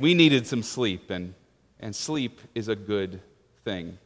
we 0.00 0.14
needed 0.14 0.46
some 0.46 0.62
sleep, 0.62 1.10
and, 1.10 1.34
and 1.80 1.94
sleep 1.94 2.40
is 2.54 2.68
a 2.68 2.76
good 2.76 3.20
thing. 3.64 3.98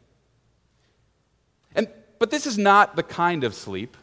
And, 1.74 1.88
but 2.18 2.30
this 2.30 2.46
is 2.46 2.58
not 2.58 2.96
the 2.96 3.02
kind 3.02 3.44
of 3.44 3.54
sleep 3.54 3.96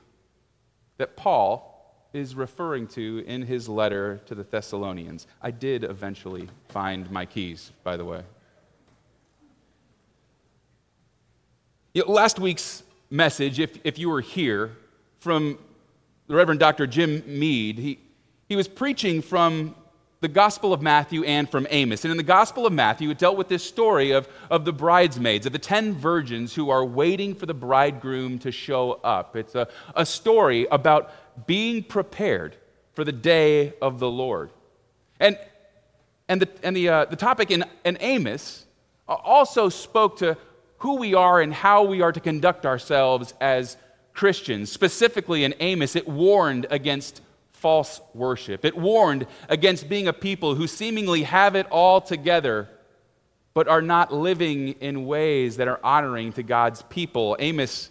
that 0.97 1.15
Paul 1.15 1.73
is 2.13 2.35
referring 2.35 2.87
to 2.87 3.23
in 3.27 3.43
his 3.43 3.69
letter 3.69 4.19
to 4.25 4.35
the 4.35 4.43
Thessalonians. 4.43 5.27
I 5.41 5.51
did 5.51 5.83
eventually 5.83 6.49
find 6.69 7.09
my 7.11 7.25
keys, 7.25 7.71
by 7.83 7.97
the 7.97 8.05
way. 8.05 8.21
Last 12.05 12.39
week's 12.39 12.83
message, 13.09 13.59
if, 13.59 13.77
if 13.83 13.97
you 13.97 14.09
were 14.09 14.21
here, 14.21 14.77
from 15.19 15.57
the 16.27 16.35
Reverend 16.35 16.59
Dr. 16.59 16.87
Jim 16.87 17.23
Mead, 17.25 17.77
he, 17.77 17.99
he 18.47 18.55
was 18.55 18.67
preaching 18.67 19.21
from 19.21 19.75
the 20.19 20.27
Gospel 20.27 20.73
of 20.73 20.81
Matthew 20.81 21.23
and 21.23 21.49
from 21.49 21.67
Amos. 21.69 22.03
And 22.03 22.11
in 22.11 22.17
the 22.17 22.23
Gospel 22.23 22.65
of 22.65 22.73
Matthew, 22.73 23.09
it 23.11 23.19
dealt 23.19 23.37
with 23.37 23.49
this 23.49 23.63
story 23.63 24.11
of, 24.11 24.27
of 24.49 24.65
the 24.65 24.73
bridesmaids, 24.73 25.45
of 25.45 25.53
the 25.53 25.59
ten 25.59 25.93
virgins 25.93 26.55
who 26.55 26.69
are 26.69 26.83
waiting 26.83 27.35
for 27.35 27.45
the 27.45 27.53
bridegroom 27.53 28.39
to 28.39 28.51
show 28.51 28.93
up. 29.03 29.35
It's 29.35 29.55
a, 29.55 29.67
a 29.95 30.05
story 30.05 30.67
about 30.71 31.11
being 31.45 31.83
prepared 31.83 32.55
for 32.93 33.03
the 33.03 33.11
day 33.11 33.73
of 33.79 33.99
the 33.99 34.09
Lord. 34.09 34.49
And, 35.19 35.37
and 36.27 36.41
the, 36.41 36.49
and 36.63 36.75
the, 36.75 36.89
uh, 36.89 37.05
the 37.05 37.15
topic 37.15 37.51
in, 37.51 37.63
in 37.85 37.97
Amos 37.99 38.65
also 39.07 39.69
spoke 39.69 40.17
to 40.17 40.35
who 40.79 40.95
we 40.95 41.13
are 41.13 41.41
and 41.41 41.53
how 41.53 41.83
we 41.83 42.01
are 42.01 42.11
to 42.11 42.19
conduct 42.19 42.65
ourselves 42.65 43.35
as 43.39 43.77
Christians. 44.13 44.71
Specifically 44.71 45.43
in 45.43 45.53
Amos, 45.59 45.95
it 45.95 46.07
warned 46.07 46.65
against 46.71 47.21
false 47.57 48.01
worship. 48.13 48.63
It 48.65 48.77
warned 48.77 49.25
against 49.49 49.89
being 49.89 50.07
a 50.07 50.13
people 50.13 50.55
who 50.55 50.67
seemingly 50.67 51.23
have 51.23 51.55
it 51.55 51.67
all 51.71 52.01
together, 52.01 52.69
but 53.53 53.67
are 53.67 53.81
not 53.81 54.13
living 54.13 54.69
in 54.79 55.05
ways 55.05 55.57
that 55.57 55.67
are 55.67 55.79
honoring 55.83 56.33
to 56.33 56.43
God's 56.43 56.83
people. 56.83 57.35
Amos, 57.39 57.89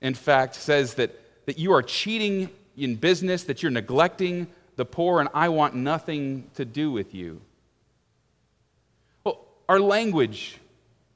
in 0.00 0.14
fact, 0.14 0.54
says 0.54 0.94
that, 0.94 1.18
that 1.46 1.58
you 1.58 1.72
are 1.72 1.82
cheating 1.82 2.48
in 2.76 2.94
business, 2.94 3.44
that 3.44 3.62
you're 3.62 3.72
neglecting 3.72 4.46
the 4.76 4.84
poor, 4.84 5.20
and 5.20 5.28
I 5.34 5.48
want 5.48 5.74
nothing 5.74 6.48
to 6.54 6.64
do 6.64 6.90
with 6.92 7.14
you. 7.14 7.40
Well, 9.24 9.44
our 9.68 9.80
language 9.80 10.58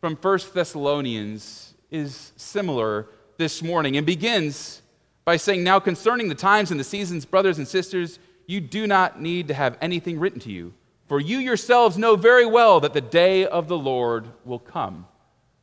from 0.01 0.17
1 0.17 0.39
Thessalonians 0.53 1.75
is 1.91 2.33
similar 2.37 3.07
this 3.39 3.63
morning 3.63 3.97
and 3.97 4.05
begins 4.05 4.83
by 5.27 5.37
saying, 5.37 5.63
Now 5.63 5.79
concerning 5.79 6.29
the 6.29 6.35
times 6.35 6.71
and 6.71 6.81
the 6.81 6.85
seasons, 6.85 7.27
brothers 7.27 7.59
and 7.59 7.69
sisters, 7.69 8.19
you 8.47 8.63
do 8.63 8.87
not 8.87 9.21
need 9.21 9.49
to 9.49 9.55
have 9.55 9.77
anything 9.83 10.19
written 10.19 10.41
to 10.41 10.51
you, 10.51 10.73
for 11.09 11.21
you 11.21 11.39
yourselves 11.39 11.99
know 11.99 12.17
very 12.17 12.47
well 12.47 12.81
that 12.81 12.95
the 12.95 13.01
day 13.03 13.45
of 13.45 13.69
the 13.69 13.77
Lord 13.77 14.29
will 14.47 14.61
come 14.61 15.07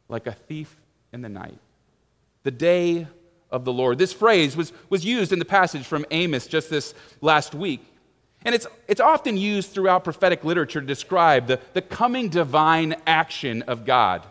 like 0.10 0.28
a 0.28 0.34
thief 0.34 0.76
in 1.12 1.22
the 1.22 1.30
night. 1.30 1.58
The 2.44 2.52
day 2.52 3.08
of 3.50 3.64
the 3.66 3.72
Lord. 3.72 3.98
This 3.98 4.12
phrase 4.12 4.58
was, 4.58 4.74
was 4.90 5.06
used 5.06 5.32
in 5.32 5.40
the 5.40 5.46
passage 5.46 5.86
from 5.86 6.06
Amos 6.12 6.46
just 6.46 6.70
this 6.70 6.94
last 7.22 7.56
week. 7.56 7.86
And 8.44 8.54
it's, 8.54 8.68
it's 8.90 9.00
often 9.00 9.38
used 9.38 9.72
throughout 9.72 10.04
prophetic 10.04 10.44
literature 10.44 10.82
to 10.82 10.88
describe 10.88 11.48
the, 11.48 11.62
the 11.72 11.82
coming 11.82 12.28
divine 12.28 12.96
action 13.08 13.62
of 13.64 13.86
God. 13.86 14.26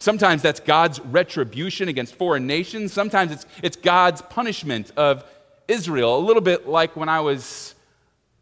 Sometimes 0.00 0.40
that's 0.40 0.60
God's 0.60 0.98
retribution 0.98 1.88
against 1.88 2.14
foreign 2.14 2.46
nations. 2.46 2.90
Sometimes 2.90 3.32
it's, 3.32 3.46
it's 3.62 3.76
God's 3.76 4.22
punishment 4.22 4.90
of 4.96 5.24
Israel. 5.68 6.16
A 6.16 6.24
little 6.24 6.40
bit 6.40 6.66
like 6.66 6.96
when 6.96 7.10
I 7.10 7.20
was 7.20 7.74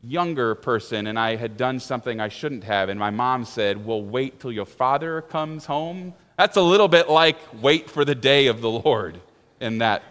younger 0.05 0.55
person 0.55 1.09
and 1.09 1.19
I 1.19 1.35
had 1.35 1.57
done 1.57 1.81
something 1.81 2.21
I 2.21 2.29
shouldn't 2.29 2.63
have, 2.63 2.89
and 2.89 2.99
my 2.99 3.11
mom 3.11 3.45
said, 3.45 3.85
Well, 3.85 4.01
wait 4.01 4.39
till 4.39 4.53
your 4.53 4.67
father 4.67 5.23
comes 5.23 5.67
home. 5.67 6.15
That's 6.37 6.57
a 6.57 6.63
little 6.63 6.87
bit 6.87 7.11
like 7.11 7.37
wait 7.61 7.91
for 7.91 8.05
the 8.05 8.15
day 8.15 8.47
of 8.47 8.61
the 8.61 8.71
Lord 8.71 9.21
in 9.61 9.79
that 9.79 10.05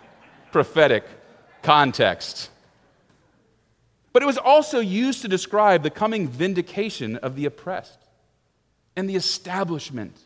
prophetic 0.52 1.06
context. 1.64 2.50
But 4.12 4.22
it 4.22 4.26
was 4.26 4.38
also 4.38 4.80
used 4.80 5.22
to 5.22 5.30
describe 5.30 5.84
the 5.84 5.90
coming 5.90 6.28
vindication 6.28 7.16
of 7.16 7.38
the 7.38 7.46
oppressed 7.46 8.00
and 8.98 9.10
the 9.10 9.16
establishment 9.16 10.18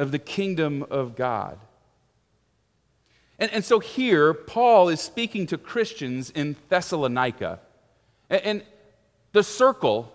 of 0.00 0.12
the 0.12 0.18
kingdom 0.18 0.84
of 0.90 1.14
God. 1.14 1.58
And, 3.38 3.52
and 3.52 3.64
so 3.64 3.80
here, 3.80 4.32
Paul 4.32 4.88
is 4.88 5.00
speaking 5.00 5.46
to 5.48 5.58
Christians 5.58 6.30
in 6.30 6.56
Thessalonica. 6.68 7.60
And, 8.28 8.42
and 8.44 8.62
the 9.32 9.42
circle 9.42 10.12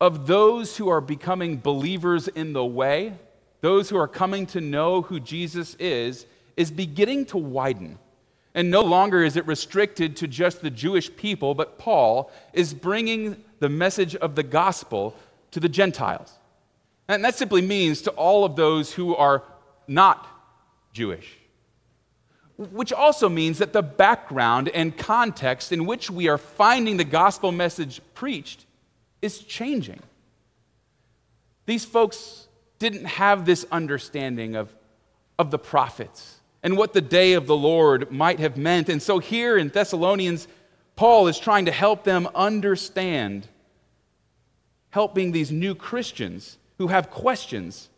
of 0.00 0.26
those 0.26 0.76
who 0.76 0.88
are 0.88 1.00
becoming 1.00 1.58
believers 1.58 2.28
in 2.28 2.52
the 2.52 2.64
way, 2.64 3.14
those 3.60 3.88
who 3.90 3.96
are 3.96 4.08
coming 4.08 4.46
to 4.46 4.60
know 4.60 5.02
who 5.02 5.18
Jesus 5.20 5.74
is, 5.80 6.26
is 6.56 6.70
beginning 6.70 7.26
to 7.26 7.38
widen. 7.38 7.98
And 8.54 8.70
no 8.70 8.82
longer 8.82 9.24
is 9.24 9.36
it 9.36 9.46
restricted 9.46 10.16
to 10.16 10.28
just 10.28 10.60
the 10.60 10.70
Jewish 10.70 11.14
people, 11.16 11.54
but 11.54 11.78
Paul 11.78 12.30
is 12.52 12.72
bringing 12.72 13.42
the 13.58 13.68
message 13.68 14.14
of 14.14 14.36
the 14.36 14.42
gospel 14.42 15.16
to 15.52 15.60
the 15.60 15.68
Gentiles. 15.68 16.32
And 17.08 17.24
that 17.24 17.34
simply 17.34 17.62
means 17.62 18.02
to 18.02 18.10
all 18.12 18.44
of 18.44 18.56
those 18.56 18.92
who 18.92 19.14
are 19.14 19.42
not 19.86 20.26
Jewish. 20.92 21.38
Which 22.56 22.92
also 22.92 23.28
means 23.28 23.58
that 23.58 23.72
the 23.72 23.82
background 23.82 24.68
and 24.68 24.96
context 24.96 25.72
in 25.72 25.86
which 25.86 26.10
we 26.10 26.28
are 26.28 26.38
finding 26.38 26.96
the 26.96 27.04
gospel 27.04 27.50
message 27.50 28.00
preached 28.14 28.66
is 29.20 29.38
changing. 29.38 30.00
These 31.66 31.84
folks 31.84 32.46
didn't 32.78 33.06
have 33.06 33.44
this 33.44 33.64
understanding 33.70 34.56
of, 34.56 34.74
of 35.38 35.50
the 35.50 35.58
prophets 35.58 36.40
and 36.62 36.76
what 36.76 36.92
the 36.92 37.00
day 37.00 37.32
of 37.32 37.46
the 37.46 37.56
Lord 37.56 38.10
might 38.10 38.38
have 38.38 38.56
meant. 38.56 38.88
And 38.88 39.02
so 39.02 39.18
here 39.18 39.56
in 39.56 39.68
Thessalonians, 39.68 40.46
Paul 40.94 41.28
is 41.28 41.38
trying 41.38 41.64
to 41.66 41.72
help 41.72 42.04
them 42.04 42.28
understand, 42.34 43.48
helping 44.90 45.32
these 45.32 45.50
new 45.50 45.74
Christians 45.74 46.58
who 46.82 46.88
have 46.88 47.10
questions 47.10 47.88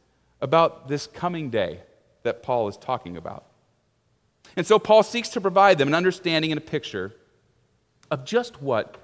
about 0.43 0.89
this 0.89 1.07
coming 1.07 1.49
day 1.49 1.81
that 2.23 2.43
Paul 2.43 2.69
is 2.69 2.77
talking 2.77 3.17
about. 3.17 3.47
And 4.57 4.67
so 4.67 4.79
Paul 4.79 5.03
seeks 5.03 5.31
to 5.31 5.41
provide 5.41 5.79
them 5.79 5.89
an 5.89 5.95
understanding 5.95 6.53
and 6.53 6.59
a 6.59 6.61
picture 6.61 7.15
of 8.11 8.27
just 8.27 8.61
what 8.61 8.99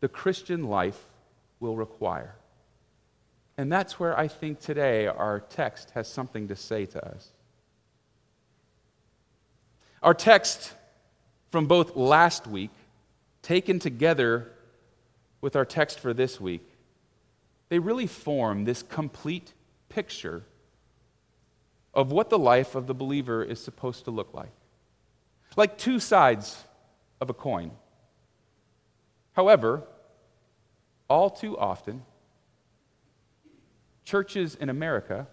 the 0.00 0.08
Christian 0.08 0.64
life 0.64 1.02
will 1.60 1.76
require. 1.76 2.34
And 3.56 3.72
that's 3.72 3.98
where 3.98 4.18
I 4.18 4.28
think 4.28 4.60
today 4.60 5.06
our 5.06 5.40
text 5.40 5.92
has 5.92 6.06
something 6.08 6.48
to 6.48 6.56
say 6.56 6.84
to 6.84 7.02
us. 7.02 7.30
Our 10.02 10.12
text 10.12 10.74
from 11.50 11.64
both 11.64 11.96
last 11.96 12.46
week, 12.46 12.70
taken 13.40 13.78
together 13.78 14.52
with 15.40 15.56
our 15.56 15.64
text 15.64 16.00
for 16.00 16.12
this 16.12 16.38
week, 16.38 16.68
they 17.68 17.78
really 17.78 18.06
form 18.06 18.64
this 18.64 18.82
complete 18.82 19.52
picture 19.88 20.44
of 21.94 22.12
what 22.12 22.30
the 22.30 22.38
life 22.38 22.74
of 22.74 22.86
the 22.86 22.94
believer 22.94 23.42
is 23.42 23.58
supposed 23.58 24.04
to 24.04 24.10
look 24.10 24.34
like. 24.34 24.52
Like 25.56 25.78
two 25.78 25.98
sides 25.98 26.64
of 27.20 27.30
a 27.30 27.34
coin. 27.34 27.70
However, 29.32 29.82
all 31.08 31.30
too 31.30 31.56
often, 31.56 32.02
churches 34.04 34.54
in 34.54 34.68
America 34.68 35.26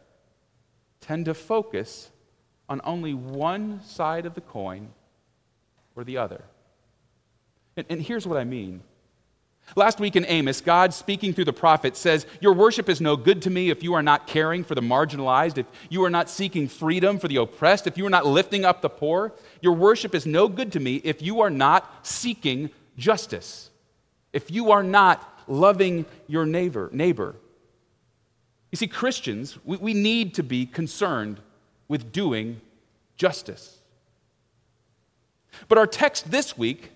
tend 1.01 1.25
to 1.25 1.33
focus 1.33 2.09
on 2.69 2.79
only 2.83 3.13
one 3.13 3.81
side 3.83 4.25
of 4.25 4.33
the 4.33 4.41
coin 4.41 4.89
or 5.95 6.03
the 6.03 6.17
other. 6.17 6.43
And, 7.75 7.85
and, 7.89 8.01
here's 8.01 8.25
what 8.25 8.37
I 8.37 8.43
mean. 8.43 8.81
Last 9.75 9.99
week 9.99 10.15
in 10.15 10.25
Amos, 10.27 10.61
God 10.61 10.93
speaking 10.93 11.33
through 11.33 11.45
the 11.45 11.53
prophet 11.53 11.97
says, 11.97 12.27
Your 12.41 12.53
worship 12.53 12.89
is 12.89 13.01
no 13.01 13.15
good 13.15 13.41
to 13.43 13.49
me 13.49 13.69
if 13.69 13.81
you 13.81 13.95
are 13.95 14.03
not 14.03 14.27
caring 14.27 14.63
for 14.63 14.75
the 14.75 14.81
marginalized, 14.81 15.57
if 15.57 15.65
you 15.89 16.03
are 16.03 16.09
not 16.09 16.29
seeking 16.29 16.67
freedom 16.67 17.17
for 17.17 17.27
the 17.27 17.37
oppressed, 17.37 17.87
if 17.87 17.97
you 17.97 18.05
are 18.05 18.11
not 18.11 18.25
lifting 18.25 18.65
up 18.65 18.81
the 18.81 18.89
poor. 18.89 19.33
Your 19.61 19.73
worship 19.73 20.13
is 20.13 20.25
no 20.25 20.47
good 20.47 20.71
to 20.73 20.79
me 20.79 20.97
if 20.97 21.21
you 21.21 21.41
are 21.41 21.49
not 21.49 22.05
seeking 22.05 22.69
justice, 22.97 23.71
if 24.31 24.51
you 24.51 24.71
are 24.71 24.83
not 24.83 25.27
loving 25.47 26.05
your 26.27 26.45
neighbor. 26.45 26.89
neighbor. 26.91 27.35
You 28.71 28.77
see, 28.77 28.87
Christians, 28.87 29.57
we, 29.63 29.77
we 29.77 29.93
need 29.93 30.35
to 30.35 30.43
be 30.43 30.65
concerned 30.65 31.39
with 31.87 32.11
doing 32.11 32.61
justice. 33.17 33.79
But 35.67 35.77
our 35.77 35.87
text 35.87 36.31
this 36.31 36.57
week, 36.57 36.91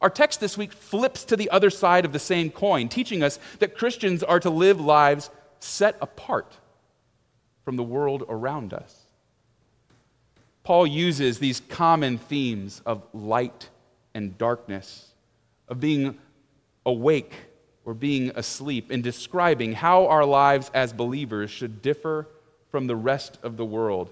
our 0.00 0.10
text 0.10 0.40
this 0.40 0.56
week 0.56 0.72
flips 0.72 1.24
to 1.24 1.36
the 1.36 1.50
other 1.50 1.70
side 1.70 2.04
of 2.04 2.12
the 2.12 2.18
same 2.18 2.50
coin, 2.50 2.88
teaching 2.88 3.22
us 3.22 3.38
that 3.58 3.76
Christians 3.76 4.22
are 4.22 4.40
to 4.40 4.50
live 4.50 4.80
lives 4.80 5.30
set 5.58 5.96
apart 6.00 6.56
from 7.64 7.76
the 7.76 7.82
world 7.82 8.24
around 8.28 8.72
us. 8.72 8.96
Paul 10.62 10.86
uses 10.86 11.38
these 11.38 11.60
common 11.68 12.18
themes 12.18 12.80
of 12.86 13.02
light 13.12 13.70
and 14.14 14.38
darkness, 14.38 15.08
of 15.66 15.80
being 15.80 16.16
awake 16.86 17.32
or 17.84 17.94
being 17.94 18.30
asleep, 18.36 18.92
in 18.92 19.02
describing 19.02 19.72
how 19.72 20.06
our 20.06 20.24
lives 20.24 20.70
as 20.74 20.92
believers 20.92 21.50
should 21.50 21.82
differ 21.82 22.28
from 22.70 22.86
the 22.86 22.96
rest 22.96 23.38
of 23.42 23.56
the 23.56 23.64
world. 23.64 24.10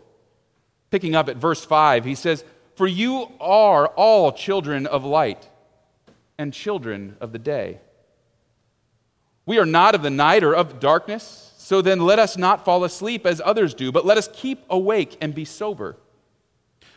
Picking 0.91 1.15
up 1.15 1.29
at 1.29 1.37
verse 1.37 1.65
5, 1.65 2.05
he 2.05 2.15
says, 2.15 2.43
For 2.75 2.87
you 2.87 3.31
are 3.39 3.89
all 3.89 4.33
children 4.33 4.87
of 4.87 5.05
light 5.05 5.49
and 6.39 6.53
children 6.53 7.17
of 7.21 7.33
the 7.33 7.39
day. 7.39 7.81
We 9.45 9.59
are 9.59 9.67
not 9.67 9.95
of 9.95 10.03
the 10.03 10.11
night 10.11 10.43
or 10.43 10.55
of 10.55 10.81
darkness, 10.81 11.53
so 11.57 11.83
then 11.83 12.01
let 12.01 12.19
us 12.19 12.37
not 12.37 12.65
fall 12.65 12.85
asleep 12.85 13.27
as 13.27 13.41
others 13.45 13.75
do, 13.75 13.93
but 13.93 14.05
let 14.05 14.19
us 14.19 14.29
keep 14.33 14.65
awake 14.69 15.17
and 15.21 15.35
be 15.35 15.45
sober. 15.45 15.97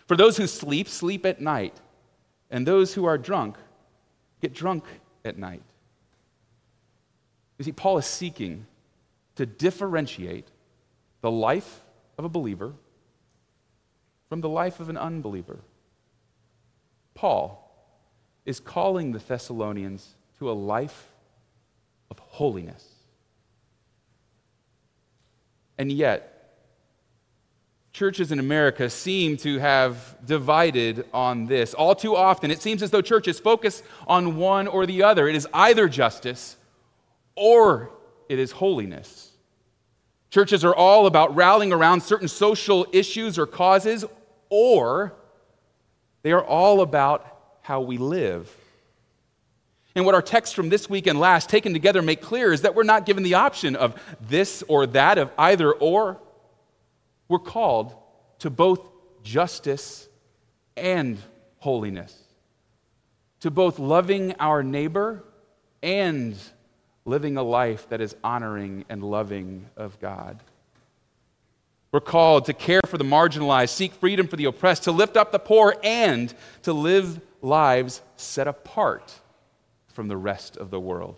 For 0.07 0.17
those 0.17 0.37
who 0.37 0.47
sleep, 0.47 0.87
sleep 0.87 1.25
at 1.25 1.39
night, 1.39 1.77
and 2.49 2.65
those 2.65 2.93
who 2.93 3.05
are 3.05 3.17
drunk, 3.17 3.57
get 4.41 4.53
drunk 4.53 4.83
at 5.23 5.37
night. 5.37 5.61
You 7.57 7.65
see, 7.65 7.71
Paul 7.71 7.97
is 7.97 8.05
seeking 8.05 8.65
to 9.35 9.45
differentiate 9.45 10.47
the 11.21 11.29
life 11.29 11.81
of 12.17 12.25
a 12.25 12.29
believer 12.29 12.73
from 14.29 14.41
the 14.41 14.49
life 14.49 14.79
of 14.79 14.89
an 14.89 14.97
unbeliever. 14.97 15.59
Paul 17.15 17.58
is 18.49 18.59
calling 18.59 19.11
the 19.11 19.19
Thessalonians 19.19 20.15
to 20.39 20.49
a 20.49 20.53
life 20.53 21.07
of 22.09 22.17
holiness. 22.17 22.83
And 25.77 25.91
yet, 25.91 26.57
churches 27.93 28.31
in 28.31 28.39
America 28.39 28.89
seem 28.89 29.37
to 29.37 29.59
have 29.59 30.17
divided 30.25 31.05
on 31.13 31.45
this. 31.45 31.75
All 31.75 31.93
too 31.93 32.15
often, 32.15 32.49
it 32.49 32.59
seems 32.59 32.81
as 32.81 32.89
though 32.89 33.03
churches 33.03 33.39
focus 33.39 33.83
on 34.07 34.35
one 34.35 34.67
or 34.67 34.87
the 34.87 35.03
other. 35.03 35.27
It 35.27 35.35
is 35.35 35.47
either 35.53 35.87
justice 35.87 36.57
or 37.35 37.91
it 38.29 38.39
is 38.39 38.51
holiness. 38.53 39.29
Churches 40.31 40.65
are 40.65 40.75
all 40.75 41.05
about 41.05 41.35
rallying 41.35 41.71
around 41.71 42.01
certain 42.01 42.27
social 42.27 42.87
issues 42.91 43.37
or 43.37 43.45
causes, 43.45 44.05
or 44.49 45.13
they 46.23 46.31
are 46.31 46.43
all 46.43 46.81
about 46.81 47.38
how 47.69 47.81
we 47.81 47.99
live. 47.99 48.51
And 49.93 50.03
what 50.03 50.15
our 50.15 50.23
text 50.23 50.55
from 50.55 50.69
this 50.69 50.89
week 50.89 51.05
and 51.05 51.19
last 51.19 51.51
taken 51.51 51.71
together 51.71 52.01
make 52.01 52.19
clear 52.19 52.51
is 52.51 52.63
that 52.63 52.73
we're 52.73 52.81
not 52.81 53.05
given 53.05 53.21
the 53.21 53.35
option 53.35 53.75
of 53.75 53.93
this 54.27 54.63
or 54.67 54.87
that, 54.87 55.19
of 55.19 55.29
either 55.37 55.71
or. 55.71 56.19
We're 57.27 57.37
called 57.37 57.93
to 58.39 58.49
both 58.49 58.81
justice 59.21 60.09
and 60.75 61.19
holiness, 61.59 62.17
to 63.41 63.51
both 63.51 63.77
loving 63.77 64.33
our 64.39 64.63
neighbor 64.63 65.23
and 65.83 66.35
living 67.05 67.37
a 67.37 67.43
life 67.43 67.87
that 67.89 68.01
is 68.01 68.15
honoring 68.23 68.83
and 68.89 69.03
loving 69.03 69.67
of 69.77 69.99
God. 69.99 70.39
We're 71.91 71.99
called 71.99 72.45
to 72.45 72.53
care 72.53 72.81
for 72.87 72.97
the 72.97 73.03
marginalized, 73.03 73.69
seek 73.69 73.93
freedom 73.93 74.27
for 74.27 74.37
the 74.37 74.45
oppressed, 74.45 74.85
to 74.85 74.91
lift 74.91 75.17
up 75.17 75.31
the 75.31 75.37
poor, 75.37 75.75
and 75.83 76.33
to 76.63 76.73
live 76.73 77.21
lives 77.41 78.01
set 78.15 78.47
apart 78.47 79.13
from 79.87 80.07
the 80.07 80.17
rest 80.17 80.57
of 80.57 80.69
the 80.69 80.79
world. 80.79 81.15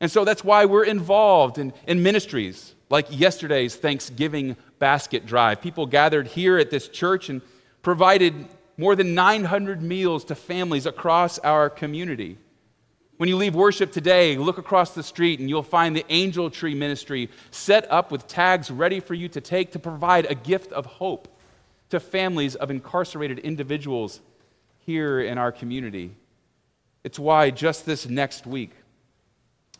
And 0.00 0.10
so 0.10 0.24
that's 0.24 0.44
why 0.44 0.66
we're 0.66 0.84
involved 0.84 1.58
in, 1.58 1.72
in 1.86 2.02
ministries 2.02 2.74
like 2.90 3.06
yesterday's 3.10 3.76
Thanksgiving 3.76 4.56
basket 4.78 5.26
drive. 5.26 5.60
People 5.60 5.86
gathered 5.86 6.26
here 6.26 6.58
at 6.58 6.70
this 6.70 6.88
church 6.88 7.28
and 7.28 7.40
provided 7.82 8.46
more 8.76 8.94
than 8.94 9.14
900 9.14 9.82
meals 9.82 10.24
to 10.24 10.34
families 10.34 10.86
across 10.86 11.38
our 11.38 11.70
community. 11.70 12.36
When 13.16 13.30
you 13.30 13.36
leave 13.36 13.54
worship 13.54 13.92
today, 13.92 14.36
look 14.36 14.58
across 14.58 14.90
the 14.90 15.02
street 15.02 15.40
and 15.40 15.48
you'll 15.48 15.62
find 15.62 15.96
the 15.96 16.04
Angel 16.10 16.50
Tree 16.50 16.74
Ministry 16.74 17.30
set 17.50 17.90
up 17.90 18.12
with 18.12 18.26
tags 18.26 18.70
ready 18.70 19.00
for 19.00 19.14
you 19.14 19.28
to 19.30 19.40
take 19.40 19.72
to 19.72 19.78
provide 19.78 20.26
a 20.26 20.34
gift 20.34 20.72
of 20.72 20.84
hope 20.84 21.28
to 21.88 21.98
families 21.98 22.54
of 22.56 22.70
incarcerated 22.70 23.38
individuals 23.38 24.20
here 24.86 25.20
in 25.20 25.36
our 25.36 25.50
community. 25.50 26.14
It's 27.02 27.18
why 27.18 27.50
just 27.50 27.84
this 27.84 28.08
next 28.08 28.46
week, 28.46 28.70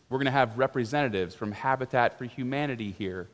we're 0.09 0.17
going 0.17 0.25
to 0.25 0.31
have 0.31 0.57
representatives 0.57 1.33
from 1.33 1.53
Habitat 1.53 2.17
for 2.17 2.25
Humanity 2.25 2.93
here 2.97 3.29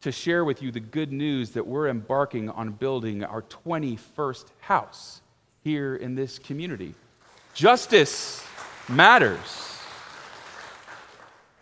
to 0.00 0.10
share 0.10 0.44
with 0.44 0.62
you 0.62 0.72
the 0.72 0.80
good 0.80 1.12
news 1.12 1.50
that 1.50 1.66
we're 1.66 1.88
embarking 1.88 2.48
on 2.48 2.70
building 2.72 3.24
our 3.24 3.42
21st 3.42 4.46
house 4.60 5.20
here 5.62 5.96
in 5.96 6.14
this 6.14 6.38
community. 6.38 6.94
Justice 7.54 8.44
matters. 8.88 9.80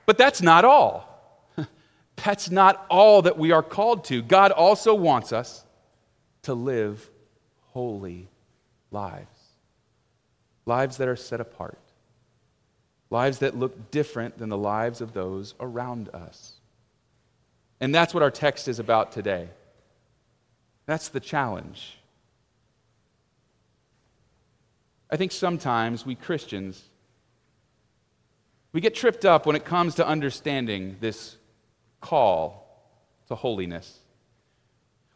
But 0.06 0.16
that's 0.18 0.42
not 0.42 0.64
all. 0.64 1.10
That's 2.16 2.50
not 2.50 2.84
all 2.90 3.22
that 3.22 3.38
we 3.38 3.52
are 3.52 3.62
called 3.62 4.04
to. 4.06 4.22
God 4.22 4.50
also 4.50 4.94
wants 4.94 5.32
us 5.32 5.64
to 6.42 6.52
live 6.54 7.10
holy 7.72 8.28
lives 8.94 9.28
lives 10.66 10.96
that 10.96 11.08
are 11.08 11.16
set 11.16 11.40
apart, 11.40 11.78
lives 13.10 13.40
that 13.40 13.56
look 13.56 13.90
different 13.90 14.38
than 14.38 14.48
the 14.48 14.58
lives 14.58 15.00
of 15.00 15.12
those 15.12 15.54
around 15.60 16.08
us. 16.10 16.54
And 17.80 17.94
that's 17.94 18.14
what 18.14 18.22
our 18.22 18.30
text 18.30 18.68
is 18.68 18.78
about 18.78 19.12
today. 19.12 19.48
That's 20.86 21.08
the 21.08 21.20
challenge. 21.20 21.98
I 25.10 25.16
think 25.16 25.32
sometimes 25.32 26.06
we 26.06 26.14
Christians 26.14 26.82
we 28.72 28.80
get 28.80 28.96
tripped 28.96 29.24
up 29.24 29.46
when 29.46 29.54
it 29.54 29.64
comes 29.64 29.94
to 29.96 30.06
understanding 30.06 30.96
this 30.98 31.36
call 32.00 32.66
to 33.28 33.36
holiness. 33.36 34.00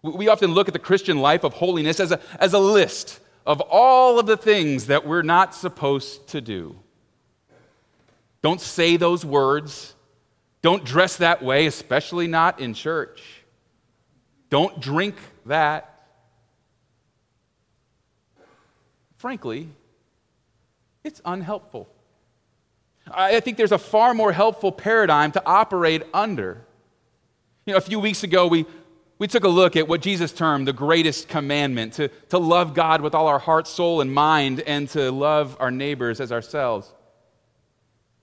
We 0.00 0.29
often 0.29 0.52
look 0.52 0.68
at 0.68 0.74
the 0.74 0.79
Christian 0.79 1.18
life 1.18 1.42
of 1.42 1.55
holiness 1.55 1.98
as 1.98 2.12
a, 2.12 2.20
as 2.38 2.52
a 2.52 2.61
list 2.61 3.18
of 3.48 3.62
all 3.62 4.18
of 4.18 4.26
the 4.26 4.37
things 4.37 4.88
that 4.88 5.06
we're 5.06 5.22
not 5.22 5.54
supposed 5.54 6.28
to 6.28 6.40
do. 6.42 6.78
Don't 8.42 8.61
say 8.61 8.98
those 8.98 9.24
words. 9.24 9.94
Don't 10.61 10.84
dress 10.84 11.16
that 11.16 11.42
way, 11.42 11.64
especially 11.64 12.26
not 12.26 12.61
in 12.61 12.74
church. 12.74 13.22
Don't 14.50 14.78
drink 14.80 15.16
that. 15.46 15.98
Frankly, 19.16 19.70
it's 21.02 21.22
unhelpful. 21.24 21.88
I 23.11 23.40
think 23.40 23.56
there's 23.56 23.72
a 23.72 23.78
far 23.78 24.12
more 24.12 24.32
helpful 24.32 24.72
paradigm 24.72 25.32
to 25.32 25.42
operate 25.46 26.02
under. 26.12 26.66
You 27.64 27.72
know, 27.72 27.78
a 27.78 27.80
few 27.80 27.98
weeks 27.98 28.22
ago, 28.22 28.46
we, 28.46 28.66
we 29.18 29.26
took 29.26 29.44
a 29.44 29.48
look 29.48 29.76
at 29.76 29.88
what 29.88 30.00
Jesus 30.00 30.33
termed 30.33 30.68
the 30.68 30.72
greatest 30.72 31.28
commandment 31.28 31.94
to, 31.94 32.09
to 32.28 32.38
love 32.38 32.74
God 32.74 33.00
with 33.00 33.14
all 33.14 33.26
our 33.26 33.40
heart, 33.40 33.66
soul, 33.66 34.00
and 34.00 34.12
mind, 34.12 34.61
and 34.61 34.88
to 34.90 35.11
love 35.11 35.57
our 35.59 35.70
neighbors 35.70 36.20
as 36.20 36.31
ourselves. 36.31 36.92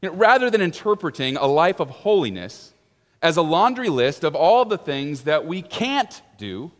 You 0.01 0.09
know, 0.09 0.15
rather 0.15 0.49
than 0.49 0.61
interpreting 0.61 1.35
a 1.35 1.47
life 1.47 1.79
of 1.79 1.89
holiness 1.89 2.73
as 3.21 3.37
a 3.37 3.41
laundry 3.41 3.89
list 3.89 4.23
of 4.23 4.35
all 4.35 4.63
the 4.63 4.77
things 4.77 5.23
that 5.23 5.45
we 5.45 5.61
can't 5.61 6.21
do, 6.37 6.71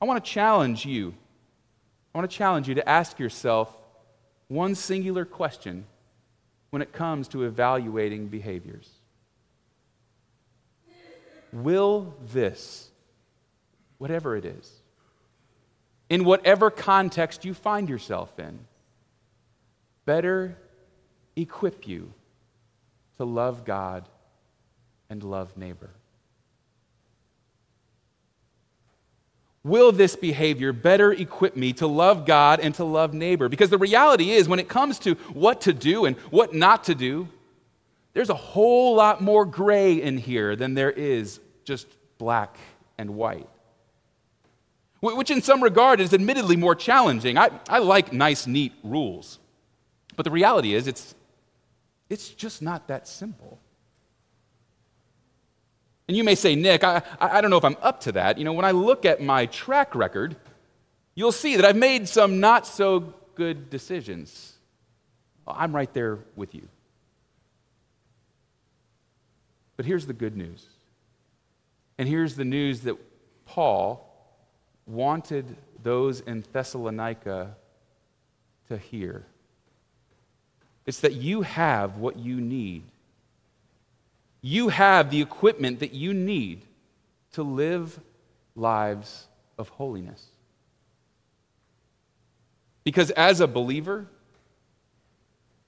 I 0.00 0.04
want 0.04 0.24
to 0.24 0.30
challenge 0.30 0.84
you. 0.84 1.14
I 2.12 2.18
want 2.18 2.28
to 2.30 2.36
challenge 2.36 2.68
you 2.68 2.74
to 2.74 2.88
ask 2.88 3.18
yourself 3.18 3.76
one 4.48 4.74
singular 4.74 5.24
question 5.24 5.86
when 6.70 6.82
it 6.82 6.92
comes 6.92 7.28
to 7.28 7.44
evaluating 7.44 8.26
behaviors. 8.26 8.88
Will 11.52 12.14
this, 12.32 12.90
whatever 13.98 14.36
it 14.36 14.44
is, 14.44 14.70
in 16.08 16.24
whatever 16.24 16.70
context 16.70 17.44
you 17.44 17.54
find 17.54 17.88
yourself 17.88 18.38
in, 18.38 18.58
better 20.04 20.56
equip 21.36 21.86
you 21.86 22.12
to 23.18 23.24
love 23.24 23.64
God 23.64 24.08
and 25.10 25.22
love 25.22 25.56
neighbor? 25.56 25.90
will 29.64 29.92
this 29.92 30.16
behavior 30.16 30.72
better 30.72 31.12
equip 31.12 31.56
me 31.56 31.72
to 31.74 31.86
love 31.86 32.26
God 32.26 32.60
and 32.60 32.74
to 32.76 32.84
love 32.84 33.14
neighbor? 33.14 33.48
Because 33.48 33.70
the 33.70 33.78
reality 33.78 34.30
is, 34.30 34.48
when 34.48 34.58
it 34.58 34.68
comes 34.68 34.98
to 35.00 35.14
what 35.32 35.62
to 35.62 35.72
do 35.72 36.04
and 36.04 36.16
what 36.30 36.54
not 36.54 36.84
to 36.84 36.94
do, 36.94 37.28
there's 38.14 38.30
a 38.30 38.34
whole 38.34 38.94
lot 38.94 39.20
more 39.20 39.44
gray 39.44 40.00
in 40.02 40.18
here 40.18 40.54
than 40.56 40.74
there 40.74 40.90
is 40.90 41.40
just 41.64 41.86
black 42.18 42.56
and 42.98 43.10
white. 43.10 43.48
Which, 45.00 45.30
in 45.30 45.42
some 45.42 45.62
regard, 45.62 46.00
is 46.00 46.14
admittedly 46.14 46.56
more 46.56 46.76
challenging. 46.76 47.36
I, 47.36 47.50
I 47.68 47.80
like 47.80 48.12
nice, 48.12 48.46
neat 48.46 48.72
rules. 48.84 49.40
But 50.14 50.24
the 50.24 50.30
reality 50.30 50.74
is, 50.74 50.86
it's, 50.86 51.14
it's 52.08 52.28
just 52.28 52.62
not 52.62 52.86
that 52.88 53.08
simple. 53.08 53.58
And 56.06 56.16
you 56.16 56.22
may 56.22 56.34
say, 56.34 56.54
Nic, 56.54 56.84
I, 56.84 57.02
I 57.18 57.40
don't 57.40 57.50
know 57.50 57.56
if 57.56 57.64
I'm 57.64 57.78
up 57.82 58.00
to 58.02 58.12
that. 58.12 58.38
You 58.38 58.44
know, 58.44 58.52
when 58.52 58.64
I 58.64 58.70
look 58.70 59.04
at 59.04 59.20
my 59.20 59.46
track 59.46 59.94
record, 59.94 60.36
you'll 61.14 61.32
see 61.32 61.56
that 61.56 61.64
I've 61.64 61.76
made 61.76 62.08
some 62.08 62.38
not 62.38 62.66
so 62.66 63.14
good 63.34 63.70
decisions. 63.70 64.52
I'm 65.46 65.74
right 65.74 65.92
there 65.92 66.18
with 66.36 66.54
you. 66.54 66.68
But 69.76 69.86
here's 69.86 70.06
the 70.06 70.12
good 70.12 70.36
news. 70.36 70.66
And 71.98 72.08
here's 72.08 72.36
the 72.36 72.44
news 72.44 72.80
that 72.82 72.96
Paul 73.46 74.08
wanted 74.86 75.56
those 75.82 76.20
in 76.20 76.44
Thessalonica 76.52 77.56
to 78.68 78.78
hear. 78.78 79.24
It's 80.86 81.00
that 81.00 81.14
you 81.14 81.42
have 81.42 81.96
what 81.96 82.18
you 82.18 82.40
need 82.40 82.84
you 84.42 84.68
have 84.68 85.10
the 85.10 85.22
equipment 85.22 85.78
that 85.80 85.94
you 85.94 86.12
need 86.12 86.62
to 87.32 87.44
live 87.44 87.98
lives 88.56 89.28
of 89.56 89.68
holiness. 89.68 90.26
Because 92.82 93.12
as 93.12 93.40
a 93.40 93.46
believer, 93.46 94.08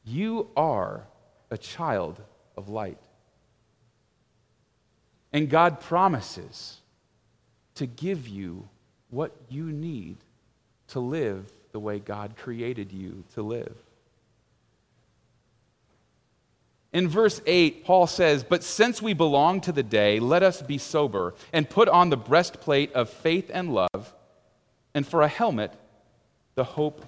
you 0.05 0.49
are 0.57 1.07
a 1.53 1.57
child 1.57 2.21
of 2.57 2.69
light. 2.69 2.99
And 5.35 5.51
God 5.51 5.81
promises 5.81 6.79
to 7.75 7.87
give 7.87 8.29
you 8.29 8.69
what 9.11 9.35
you 9.51 9.65
need 9.65 10.17
to 10.89 11.01
live 11.01 11.51
the 11.73 11.81
way 11.81 11.99
God 11.99 12.37
created 12.37 12.93
you 12.93 13.25
to 13.35 13.43
live. 13.43 13.75
In 16.93 17.09
verse 17.09 17.41
8, 17.47 17.85
Paul 17.85 18.07
says, 18.07 18.45
But 18.45 18.63
since 18.63 19.03
we 19.03 19.13
belong 19.13 19.61
to 19.63 19.73
the 19.73 19.83
day, 19.83 20.21
let 20.21 20.45
us 20.45 20.63
be 20.63 20.79
sober 20.79 21.35
and 21.53 21.69
put 21.69 21.89
on 21.89 22.11
the 22.11 22.17
breastplate 22.17 22.93
of 22.93 23.11
faith 23.11 23.51
and 23.53 23.75
love, 23.75 24.15
and 24.95 25.05
for 25.05 25.23
a 25.23 25.29
helmet, 25.29 25.73
the 26.55 26.63
hope 26.63 27.05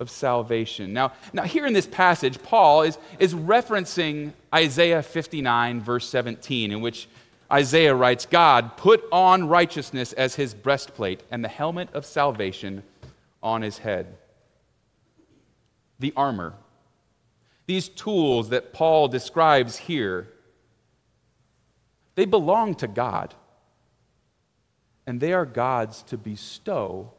of 0.00 0.10
salvation. 0.10 0.92
Now, 0.92 1.12
now 1.32 1.44
here 1.44 1.64
in 1.64 1.74
this 1.74 1.86
passage, 1.86 2.42
Paul 2.42 2.82
is, 2.82 2.98
is 3.20 3.34
referencing 3.34 4.32
Isaiah 4.52 5.02
59, 5.02 5.80
verse 5.80 6.08
17, 6.08 6.72
in 6.72 6.80
which 6.80 7.08
Isaiah 7.50 7.94
writes, 7.94 8.26
God 8.26 8.76
put 8.76 9.02
on 9.10 9.48
righteousness 9.48 10.12
as 10.12 10.34
his 10.34 10.54
breastplate 10.54 11.22
and 11.30 11.42
the 11.42 11.48
helmet 11.48 11.88
of 11.94 12.04
salvation 12.04 12.82
on 13.42 13.62
his 13.62 13.78
head. 13.78 14.18
the 15.98 16.12
armor. 16.16 16.54
These 17.66 17.88
tools 17.88 18.50
that 18.50 18.72
Paul 18.72 19.08
describes 19.08 19.76
here, 19.76 20.28
they 22.14 22.24
belong 22.24 22.74
to 22.76 22.88
God. 22.88 23.34
And 25.06 25.20
they 25.20 25.32
are 25.32 25.46
God's 25.46 26.02
to 26.04 26.18
bestow, 26.18 27.12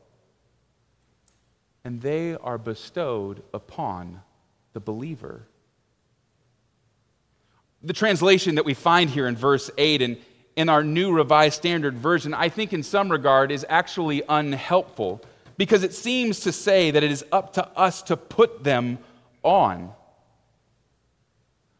and 1.84 2.02
they 2.02 2.36
are 2.36 2.60
bestowed 2.60 3.42
upon 3.52 4.22
the 4.74 4.80
believer. 4.80 5.48
The 7.82 7.94
translation 7.94 8.56
that 8.56 8.66
we 8.66 8.74
find 8.74 9.10
here 9.10 9.28
in 9.28 9.36
verse 9.36 9.72
8 9.78 10.02
and 10.02 10.18
in 10.56 10.68
our 10.68 10.84
new 10.84 11.14
Revised 11.14 11.56
Standard 11.56 11.98
Version, 11.98 12.34
I 12.34 12.50
think 12.50 12.74
in 12.74 12.84
some 12.84 13.10
regard 13.10 13.52
is 13.52 13.66
actually 13.70 14.22
unhelpful 14.28 15.22
because 15.56 15.84
it 15.84 15.94
seems 15.94 16.42
to 16.42 16.52
say 16.52 16.92
that 16.92 17.04
it 17.04 17.12
is 17.12 17.24
up 17.32 17.54
to 17.54 17.66
us 17.78 18.02
to 18.04 18.18
put 18.18 18.64
them 18.64 18.98
on. 19.44 19.92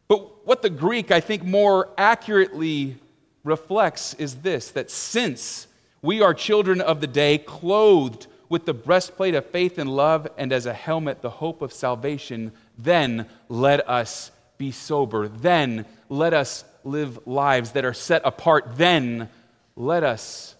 But 0.08 0.46
what 0.46 0.62
the 0.62 0.70
Greek, 0.70 1.10
I 1.10 1.20
think, 1.20 1.44
more 1.44 1.90
accurately 1.98 2.96
reflects 3.44 4.14
is 4.14 4.36
this 4.36 4.70
that 4.70 4.90
since 4.90 5.66
we 6.02 6.22
are 6.22 6.32
children 6.32 6.80
of 6.80 7.02
the 7.02 7.06
day, 7.06 7.36
clothed 7.36 8.26
with 8.48 8.64
the 8.64 8.74
breastplate 8.74 9.34
of 9.34 9.46
faith 9.46 9.78
and 9.78 9.94
love, 9.94 10.26
and 10.38 10.52
as 10.52 10.64
a 10.64 10.72
helmet, 10.72 11.20
the 11.20 11.30
hope 11.30 11.60
of 11.62 11.72
salvation, 11.72 12.52
then 12.78 13.26
let 13.48 13.86
us 13.88 14.30
be 14.60 14.70
sober. 14.72 15.26
Then 15.26 15.86
let 16.10 16.34
us 16.34 16.66
live 16.84 17.26
lives 17.26 17.72
that 17.72 17.86
are 17.86 17.94
set 17.94 18.20
apart. 18.26 18.76
Then 18.76 19.30
let 19.74 20.04
us 20.04 20.54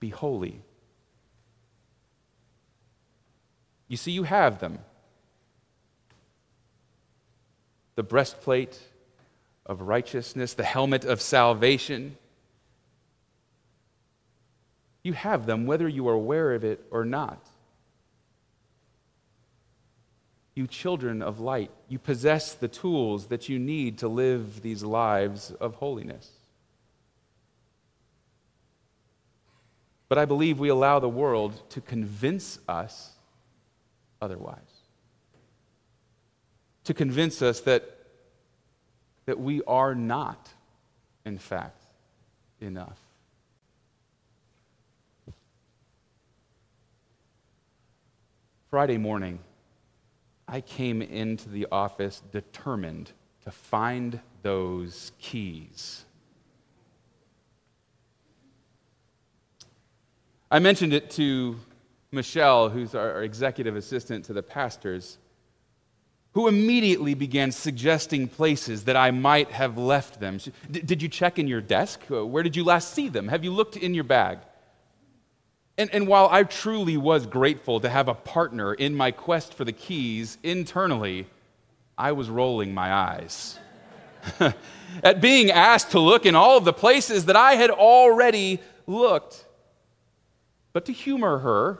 be 0.00 0.08
holy. 0.08 0.62
You 3.86 3.98
see, 3.98 4.12
you 4.12 4.22
have 4.22 4.60
them 4.60 4.78
the 7.96 8.02
breastplate 8.02 8.78
of 9.66 9.82
righteousness, 9.82 10.54
the 10.54 10.64
helmet 10.64 11.04
of 11.04 11.20
salvation. 11.20 12.16
You 15.02 15.12
have 15.12 15.44
them 15.44 15.66
whether 15.66 15.86
you 15.86 16.08
are 16.08 16.14
aware 16.14 16.54
of 16.54 16.64
it 16.64 16.82
or 16.90 17.04
not. 17.04 17.46
You 20.54 20.66
children 20.66 21.22
of 21.22 21.40
light, 21.40 21.70
you 21.88 21.98
possess 21.98 22.54
the 22.54 22.68
tools 22.68 23.26
that 23.26 23.48
you 23.48 23.58
need 23.58 23.98
to 23.98 24.08
live 24.08 24.62
these 24.62 24.82
lives 24.82 25.52
of 25.52 25.76
holiness. 25.76 26.30
But 30.08 30.18
I 30.18 30.24
believe 30.24 30.58
we 30.58 30.68
allow 30.68 30.98
the 30.98 31.08
world 31.08 31.62
to 31.70 31.80
convince 31.80 32.58
us 32.68 33.12
otherwise. 34.20 34.58
To 36.84 36.94
convince 36.94 37.42
us 37.42 37.60
that, 37.60 37.88
that 39.26 39.38
we 39.38 39.62
are 39.68 39.94
not, 39.94 40.48
in 41.24 41.38
fact, 41.38 41.84
enough. 42.60 42.98
Friday 48.70 48.98
morning, 48.98 49.38
I 50.52 50.60
came 50.60 51.00
into 51.00 51.48
the 51.48 51.68
office 51.70 52.22
determined 52.32 53.12
to 53.44 53.52
find 53.52 54.18
those 54.42 55.12
keys. 55.20 56.04
I 60.50 60.58
mentioned 60.58 60.92
it 60.92 61.08
to 61.10 61.56
Michelle, 62.10 62.68
who's 62.68 62.96
our 62.96 63.22
executive 63.22 63.76
assistant 63.76 64.24
to 64.24 64.32
the 64.32 64.42
pastors, 64.42 65.18
who 66.32 66.48
immediately 66.48 67.14
began 67.14 67.52
suggesting 67.52 68.26
places 68.26 68.84
that 68.84 68.96
I 68.96 69.12
might 69.12 69.52
have 69.52 69.78
left 69.78 70.18
them. 70.18 70.40
Did 70.68 71.00
you 71.00 71.08
check 71.08 71.38
in 71.38 71.46
your 71.46 71.60
desk? 71.60 72.00
Where 72.08 72.42
did 72.42 72.56
you 72.56 72.64
last 72.64 72.92
see 72.92 73.08
them? 73.08 73.28
Have 73.28 73.44
you 73.44 73.52
looked 73.52 73.76
in 73.76 73.94
your 73.94 74.02
bag? 74.04 74.38
And, 75.80 75.88
and 75.94 76.06
while 76.06 76.28
I 76.30 76.42
truly 76.42 76.98
was 76.98 77.24
grateful 77.24 77.80
to 77.80 77.88
have 77.88 78.06
a 78.06 78.12
partner 78.12 78.74
in 78.74 78.94
my 78.94 79.12
quest 79.12 79.54
for 79.54 79.64
the 79.64 79.72
keys 79.72 80.36
internally, 80.42 81.26
I 81.96 82.12
was 82.12 82.28
rolling 82.28 82.74
my 82.74 82.92
eyes. 82.92 83.58
At 85.02 85.22
being 85.22 85.50
asked 85.50 85.92
to 85.92 85.98
look 85.98 86.26
in 86.26 86.34
all 86.34 86.58
of 86.58 86.66
the 86.66 86.74
places 86.74 87.24
that 87.24 87.36
I 87.36 87.54
had 87.54 87.70
already 87.70 88.60
looked. 88.86 89.46
But 90.74 90.84
to 90.84 90.92
humor 90.92 91.38
her, 91.38 91.78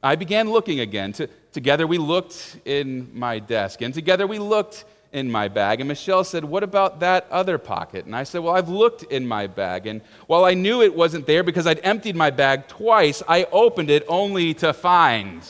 I 0.00 0.14
began 0.14 0.48
looking 0.48 0.78
again. 0.78 1.12
To, 1.14 1.26
together 1.50 1.88
we 1.88 1.98
looked 1.98 2.60
in 2.64 3.10
my 3.18 3.40
desk, 3.40 3.82
and 3.82 3.92
together 3.92 4.28
we 4.28 4.38
looked 4.38 4.84
in 5.12 5.30
my 5.30 5.48
bag. 5.48 5.80
And 5.80 5.88
Michelle 5.88 6.24
said, 6.24 6.44
What 6.44 6.62
about 6.62 7.00
that 7.00 7.26
other 7.30 7.58
pocket? 7.58 8.04
And 8.04 8.14
I 8.14 8.24
said, 8.24 8.42
Well, 8.42 8.54
I've 8.54 8.68
looked 8.68 9.04
in 9.04 9.26
my 9.26 9.46
bag. 9.46 9.86
And 9.86 10.02
while 10.26 10.44
I 10.44 10.54
knew 10.54 10.82
it 10.82 10.94
wasn't 10.94 11.26
there 11.26 11.42
because 11.42 11.66
I'd 11.66 11.80
emptied 11.82 12.16
my 12.16 12.30
bag 12.30 12.68
twice, 12.68 13.22
I 13.26 13.44
opened 13.52 13.90
it 13.90 14.04
only 14.08 14.54
to 14.54 14.72
find 14.72 15.42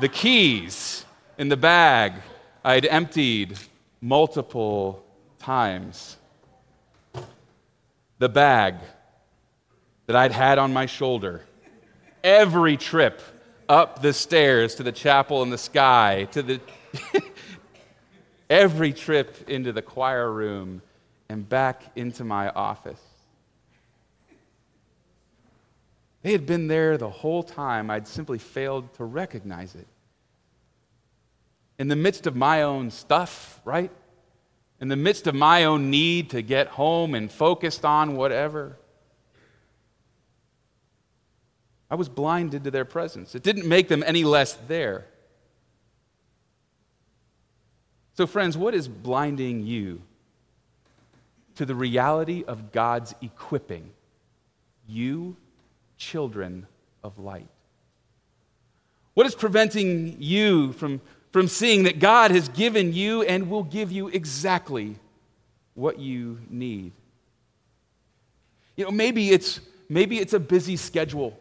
the 0.00 0.08
keys 0.08 1.04
in 1.38 1.48
the 1.48 1.56
bag 1.56 2.14
I'd 2.64 2.84
emptied 2.86 3.58
multiple 4.00 5.04
times. 5.38 6.16
The 8.18 8.28
bag 8.28 8.74
that 10.06 10.16
I'd 10.16 10.32
had 10.32 10.58
on 10.58 10.72
my 10.72 10.86
shoulder 10.86 11.44
every 12.22 12.76
trip 12.76 13.22
up 13.68 14.02
the 14.02 14.12
stairs 14.12 14.74
to 14.76 14.82
the 14.82 14.92
chapel 14.92 15.42
in 15.42 15.50
the 15.50 15.58
sky, 15.58 16.26
to 16.32 16.42
the 16.42 16.60
every 18.50 18.92
trip 18.92 19.48
into 19.48 19.72
the 19.72 19.82
choir 19.82 20.30
room 20.30 20.82
and 21.28 21.48
back 21.48 21.82
into 21.96 22.24
my 22.24 22.48
office. 22.50 23.00
They 26.22 26.32
had 26.32 26.46
been 26.46 26.66
there 26.66 26.98
the 26.98 27.10
whole 27.10 27.42
time. 27.42 27.90
I'd 27.90 28.08
simply 28.08 28.38
failed 28.38 28.92
to 28.94 29.04
recognize 29.04 29.74
it. 29.74 29.86
In 31.78 31.88
the 31.88 31.96
midst 31.96 32.26
of 32.26 32.34
my 32.34 32.62
own 32.62 32.90
stuff, 32.90 33.60
right? 33.64 33.90
In 34.80 34.88
the 34.88 34.96
midst 34.96 35.26
of 35.26 35.34
my 35.34 35.64
own 35.64 35.90
need 35.90 36.30
to 36.30 36.42
get 36.42 36.68
home 36.68 37.14
and 37.14 37.30
focused 37.30 37.84
on 37.84 38.16
whatever. 38.16 38.76
I 41.90 41.94
was 41.94 42.08
blinded 42.08 42.64
to 42.64 42.70
their 42.70 42.84
presence. 42.84 43.34
It 43.34 43.42
didn't 43.42 43.66
make 43.66 43.88
them 43.88 44.02
any 44.06 44.24
less 44.24 44.54
there. 44.66 45.06
So, 48.18 48.26
friends, 48.26 48.58
what 48.58 48.74
is 48.74 48.88
blinding 48.88 49.64
you 49.64 50.02
to 51.54 51.64
the 51.64 51.76
reality 51.76 52.42
of 52.48 52.72
God's 52.72 53.14
equipping 53.22 53.90
you, 54.88 55.36
children 55.98 56.66
of 57.04 57.20
light? 57.20 57.46
What 59.14 59.24
is 59.24 59.36
preventing 59.36 60.16
you 60.18 60.72
from, 60.72 61.00
from 61.30 61.46
seeing 61.46 61.84
that 61.84 62.00
God 62.00 62.32
has 62.32 62.48
given 62.48 62.92
you 62.92 63.22
and 63.22 63.48
will 63.48 63.62
give 63.62 63.92
you 63.92 64.08
exactly 64.08 64.96
what 65.74 66.00
you 66.00 66.40
need? 66.50 66.90
You 68.74 68.86
know, 68.86 68.90
maybe 68.90 69.30
it's, 69.30 69.60
maybe 69.88 70.18
it's 70.18 70.32
a 70.32 70.40
busy 70.40 70.74
schedule. 70.74 71.38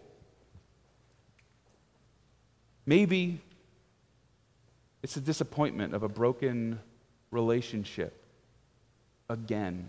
Maybe 2.86 3.42
it's 5.04 5.16
a 5.16 5.22
disappointment 5.22 5.94
of 5.94 6.04
a 6.04 6.10
broken 6.10 6.80
relationship 7.32 8.24
again. 9.30 9.88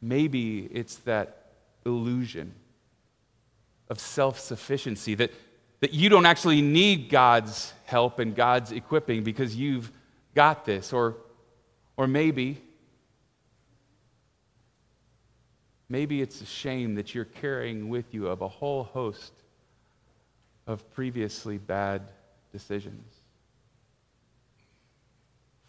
Maybe 0.00 0.68
it's 0.72 0.96
that 0.98 1.52
illusion 1.84 2.54
of 3.88 3.98
self 3.98 4.38
sufficiency 4.38 5.14
that, 5.16 5.32
that 5.80 5.92
you 5.92 6.08
don't 6.08 6.26
actually 6.26 6.62
need 6.62 7.10
God's 7.10 7.72
help 7.84 8.18
and 8.18 8.34
God's 8.34 8.72
equipping 8.72 9.24
because 9.24 9.56
you've 9.56 9.90
got 10.34 10.64
this. 10.64 10.92
Or, 10.92 11.16
or 11.96 12.06
maybe, 12.06 12.62
maybe 15.88 16.22
it's 16.22 16.40
a 16.40 16.46
shame 16.46 16.94
that 16.94 17.14
you're 17.14 17.24
carrying 17.24 17.88
with 17.88 18.14
you 18.14 18.28
of 18.28 18.40
a 18.40 18.48
whole 18.48 18.84
host 18.84 19.32
of 20.66 20.88
previously 20.94 21.58
bad 21.58 22.02
decisions. 22.52 23.14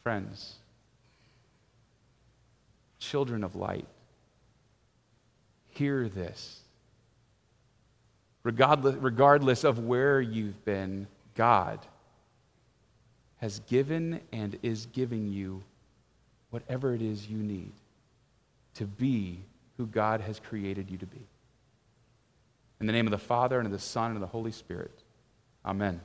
Friends, 0.03 0.55
children 2.99 3.43
of 3.43 3.55
light, 3.55 3.87
hear 5.69 6.09
this. 6.09 6.61
Regardless, 8.43 8.95
regardless 8.95 9.63
of 9.63 9.79
where 9.79 10.19
you've 10.19 10.65
been, 10.65 11.07
God 11.35 11.79
has 13.37 13.59
given 13.67 14.19
and 14.31 14.57
is 14.63 14.87
giving 14.87 15.27
you 15.27 15.63
whatever 16.49 16.93
it 16.93 17.01
is 17.01 17.27
you 17.27 17.37
need 17.37 17.71
to 18.75 18.85
be 18.85 19.39
who 19.77 19.85
God 19.85 20.21
has 20.21 20.39
created 20.39 20.89
you 20.89 20.97
to 20.97 21.05
be. 21.05 21.21
In 22.79 22.87
the 22.87 22.93
name 22.93 23.07
of 23.07 23.11
the 23.11 23.17
Father, 23.17 23.59
and 23.59 23.65
of 23.65 23.71
the 23.71 23.79
Son, 23.79 24.07
and 24.07 24.15
of 24.15 24.21
the 24.21 24.27
Holy 24.27 24.51
Spirit. 24.51 25.03
Amen. 25.65 26.01